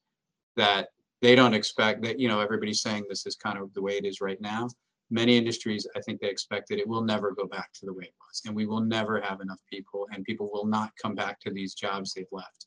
that 0.57 0.89
they 1.23 1.35
don't 1.35 1.55
expect 1.55 2.03
that. 2.03 2.21
You 2.21 2.29
know, 2.29 2.41
everybody's 2.41 2.83
saying 2.83 3.05
this 3.09 3.27
is 3.27 3.35
kind 3.35 3.59
of 3.59 3.73
the 3.75 3.83
way 3.83 3.97
it 3.97 4.05
is 4.05 4.21
right 4.21 4.41
now. 4.41 4.69
Many 5.11 5.37
industries, 5.37 5.87
I 5.97 6.01
think 6.01 6.21
they 6.21 6.29
expect 6.29 6.69
that 6.69 6.79
it 6.79 6.89
will 6.89 7.03
never 7.03 7.33
go 7.33 7.47
back 7.47 7.73
to 7.75 7.87
the 7.87 7.93
way 7.93 8.05
it 8.05 8.15
was, 8.29 8.43
and 8.47 8.55
we 8.55 8.67
will 8.67 8.81
never 8.81 9.21
have 9.21 9.41
enough 9.41 9.61
people, 9.71 10.07
and 10.13 10.25
people 10.25 10.51
will 10.53 10.67
not 10.67 10.93
come 11.01 11.15
back 11.15 11.41
to 11.41 11.51
these 11.51 11.75
jobs 11.75 12.15
they've 12.15 12.27
left. 12.33 12.67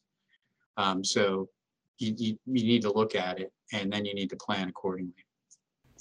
Um, 0.78 1.04
so 1.04 1.50
you, 2.00 2.14
you, 2.18 2.40
you 2.46 2.64
need 2.64 2.82
to 2.84 2.92
look 2.92 3.16
at 3.16 3.40
it, 3.40 3.52
and 3.74 3.92
then 3.92 4.06
you 4.06 4.14
need 4.14 4.30
to 4.30 4.36
plan 4.38 4.70
accordingly. 4.70 5.14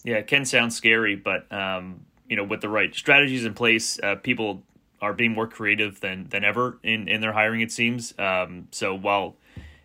Yeah, 0.05 0.17
it 0.17 0.27
can 0.27 0.45
sound 0.45 0.73
scary, 0.73 1.17
but 1.17 1.51
um, 1.53 2.05
you 2.29 2.37
know, 2.37 2.45
with 2.45 2.61
the 2.61 2.69
right 2.69 2.95
strategies 2.95 3.45
in 3.45 3.55
place, 3.55 3.99
uh, 4.03 4.17
people 4.17 4.63
are 5.01 5.13
being 5.13 5.33
more 5.33 5.47
creative 5.47 6.01
than 6.01 6.29
than 6.29 6.45
ever 6.45 6.79
in 6.83 7.09
in 7.09 7.21
their 7.21 7.33
hiring. 7.33 7.61
It 7.61 7.73
seems. 7.73 8.15
Um, 8.19 8.69
so 8.71 8.95
while 8.95 9.37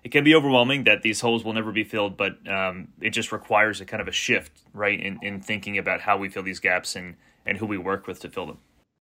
it 0.04 0.12
can 0.12 0.24
be 0.24 0.34
overwhelming 0.34 0.84
that 0.86 1.04
these 1.04 1.22
holes 1.22 1.44
will 1.44 1.54
never 1.54 1.72
be 1.72 1.84
filled, 1.84 2.18
but 2.18 2.36
um, 2.48 2.88
it 3.02 3.12
just 3.12 3.32
requires 3.32 3.82
a 3.82 3.86
kind 3.86 4.02
of 4.02 4.08
a 4.08 4.12
shift, 4.12 4.64
right, 4.74 5.00
in, 5.00 5.20
in 5.22 5.42
thinking 5.42 5.78
about 5.78 6.02
how 6.02 6.18
we 6.18 6.28
fill 6.28 6.44
these 6.44 6.60
gaps 6.60 6.96
and 6.96 7.16
and 7.46 7.58
who 7.58 7.66
we 7.66 7.78
work 7.78 8.08
with 8.08 8.20
to 8.20 8.30
fill 8.30 8.46
them. 8.46 8.58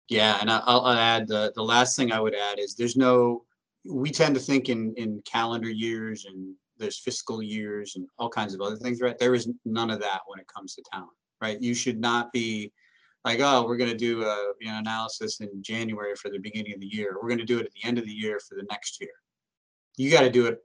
Yeah, 0.09 0.39
and 0.41 0.51
I'll, 0.51 0.63
I'll 0.67 0.89
add 0.89 1.29
the 1.29 1.53
the 1.55 1.63
last 1.63 1.97
thing 1.97 2.13
I 2.13 2.21
would 2.21 2.35
add 2.35 2.59
is 2.59 2.75
there's 2.75 2.97
no. 2.97 3.45
We 3.89 4.11
tend 4.11 4.35
to 4.35 4.41
think 4.41 4.69
in 4.69 4.95
in 4.97 5.23
calendar 5.25 5.71
years 5.71 6.25
and 6.27 6.55
there's 6.79 6.99
fiscal 6.99 7.43
years 7.43 7.97
and 7.97 8.07
all 8.19 8.29
kinds 8.29 8.55
of 8.55 8.61
other 8.61 8.77
things, 8.77 9.01
right? 9.01 9.19
There 9.19 9.35
is 9.35 9.49
none 9.65 9.91
of 9.91 10.01
that 10.01 10.21
when 10.27 10.39
it 10.39 10.47
comes 10.47 10.75
to 10.75 10.83
talent, 10.93 11.11
right? 11.41 11.61
You 11.61 11.75
should 11.75 11.99
not 11.99 12.33
be 12.33 12.73
like, 13.25 13.41
oh, 13.41 13.67
we're 13.67 13.77
going 13.77 13.91
to 13.91 13.97
do 13.97 14.23
a 14.23 14.53
you 14.61 14.71
know, 14.71 14.79
analysis 14.79 15.41
in 15.41 15.51
January 15.63 16.15
for 16.15 16.31
the 16.31 16.39
beginning 16.39 16.75
of 16.75 16.81
the 16.81 16.87
year. 16.87 17.17
We're 17.21 17.29
going 17.29 17.39
to 17.39 17.45
do 17.45 17.59
it 17.59 17.67
at 17.67 17.73
the 17.73 17.87
end 17.87 17.99
of 17.99 18.05
the 18.05 18.13
year 18.13 18.39
for 18.47 18.55
the 18.55 18.67
next 18.71 19.01
year. 19.01 19.11
You 19.97 20.11
got 20.11 20.21
to 20.21 20.31
do 20.31 20.47
it 20.47 20.59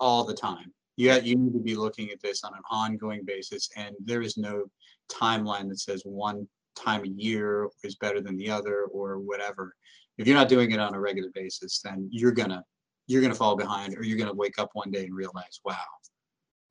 all 0.00 0.24
the 0.24 0.34
time. 0.34 0.72
You 0.96 1.08
got, 1.08 1.24
you 1.24 1.36
need 1.36 1.52
to 1.52 1.60
be 1.60 1.76
looking 1.76 2.10
at 2.10 2.20
this 2.20 2.42
on 2.42 2.52
an 2.54 2.62
ongoing 2.70 3.24
basis, 3.24 3.70
and 3.76 3.94
there 4.04 4.22
is 4.22 4.36
no 4.36 4.64
timeline 5.10 5.68
that 5.68 5.78
says 5.78 6.02
one 6.04 6.48
time 6.74 7.04
a 7.04 7.08
year 7.08 7.68
is 7.84 7.96
better 7.96 8.20
than 8.20 8.36
the 8.36 8.50
other 8.50 8.84
or 8.92 9.18
whatever. 9.18 9.74
If 10.20 10.26
you're 10.26 10.36
not 10.36 10.50
doing 10.50 10.70
it 10.70 10.78
on 10.78 10.94
a 10.94 11.00
regular 11.00 11.30
basis, 11.34 11.80
then 11.80 12.06
you're 12.12 12.32
gonna 12.32 12.62
you're 13.06 13.22
gonna 13.22 13.34
fall 13.34 13.56
behind, 13.56 13.96
or 13.96 14.04
you're 14.04 14.18
gonna 14.18 14.34
wake 14.34 14.58
up 14.58 14.68
one 14.74 14.90
day 14.90 15.06
and 15.06 15.14
realize, 15.14 15.60
wow, 15.64 15.74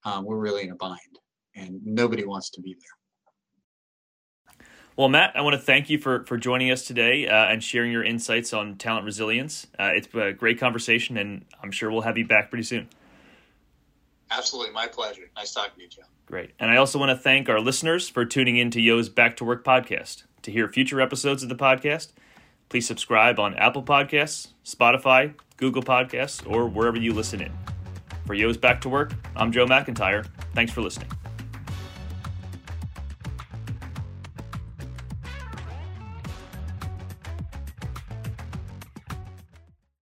um, 0.05 0.23
we're 0.23 0.38
really 0.38 0.65
in 0.65 0.69
a 0.69 0.75
bind, 0.75 0.99
and 1.55 1.79
nobody 1.83 2.25
wants 2.25 2.51
to 2.51 2.62
be 2.62 2.75
there. 2.75 4.65
Well, 4.95 5.09
Matt, 5.09 5.31
I 5.35 5.41
want 5.41 5.55
to 5.55 5.59
thank 5.59 5.89
you 5.89 5.97
for, 5.97 6.25
for 6.25 6.38
joining 6.38 6.69
us 6.69 6.85
today 6.85 7.27
uh, 7.27 7.45
and 7.45 7.63
sharing 7.63 7.91
your 7.91 8.03
insights 8.03 8.53
on 8.53 8.75
talent 8.75 9.05
resilience. 9.05 9.65
Uh, 9.79 9.91
it's 9.95 10.07
a 10.13 10.31
great 10.33 10.59
conversation, 10.59 11.17
and 11.17 11.45
I'm 11.63 11.71
sure 11.71 11.89
we'll 11.89 12.01
have 12.01 12.19
you 12.19 12.27
back 12.27 12.51
pretty 12.51 12.63
soon. 12.63 12.88
Absolutely, 14.29 14.73
my 14.73 14.85
pleasure. 14.85 15.23
Nice 15.35 15.53
talking 15.53 15.71
to 15.77 15.81
you, 15.81 15.89
Joe. 15.89 16.03
Great. 16.27 16.51
And 16.59 16.69
I 16.69 16.77
also 16.77 16.99
want 16.99 17.09
to 17.09 17.17
thank 17.17 17.49
our 17.49 17.62
listeners 17.62 18.09
for 18.09 18.25
tuning 18.25 18.57
in 18.57 18.69
to 18.71 18.79
Yoh's 18.79 19.09
Back 19.09 19.38
to 19.38 19.43
Work 19.43 19.65
podcast. 19.65 20.25
To 20.43 20.51
hear 20.51 20.67
future 20.67 21.01
episodes 21.01 21.41
of 21.41 21.49
the 21.49 21.55
podcast, 21.55 22.12
please 22.69 22.88
subscribe 22.88 23.39
on 23.39 23.55
Apple 23.55 23.84
Podcasts, 23.84 24.53
Spotify, 24.63 25.34
Google 25.58 25.84
Podcasts, 25.84 26.49
or 26.49 26.67
wherever 26.67 26.97
you 26.97 27.13
listen 27.13 27.41
in. 27.41 27.51
For 28.25 28.36
Yoh's 28.36 28.58
Back 28.58 28.79
to 28.82 28.89
Work, 28.89 29.13
I'm 29.36 29.51
Joe 29.51 29.65
McIntyre. 29.65 30.27
Thanks 30.53 30.71
for 30.71 30.82
listening. 30.82 31.10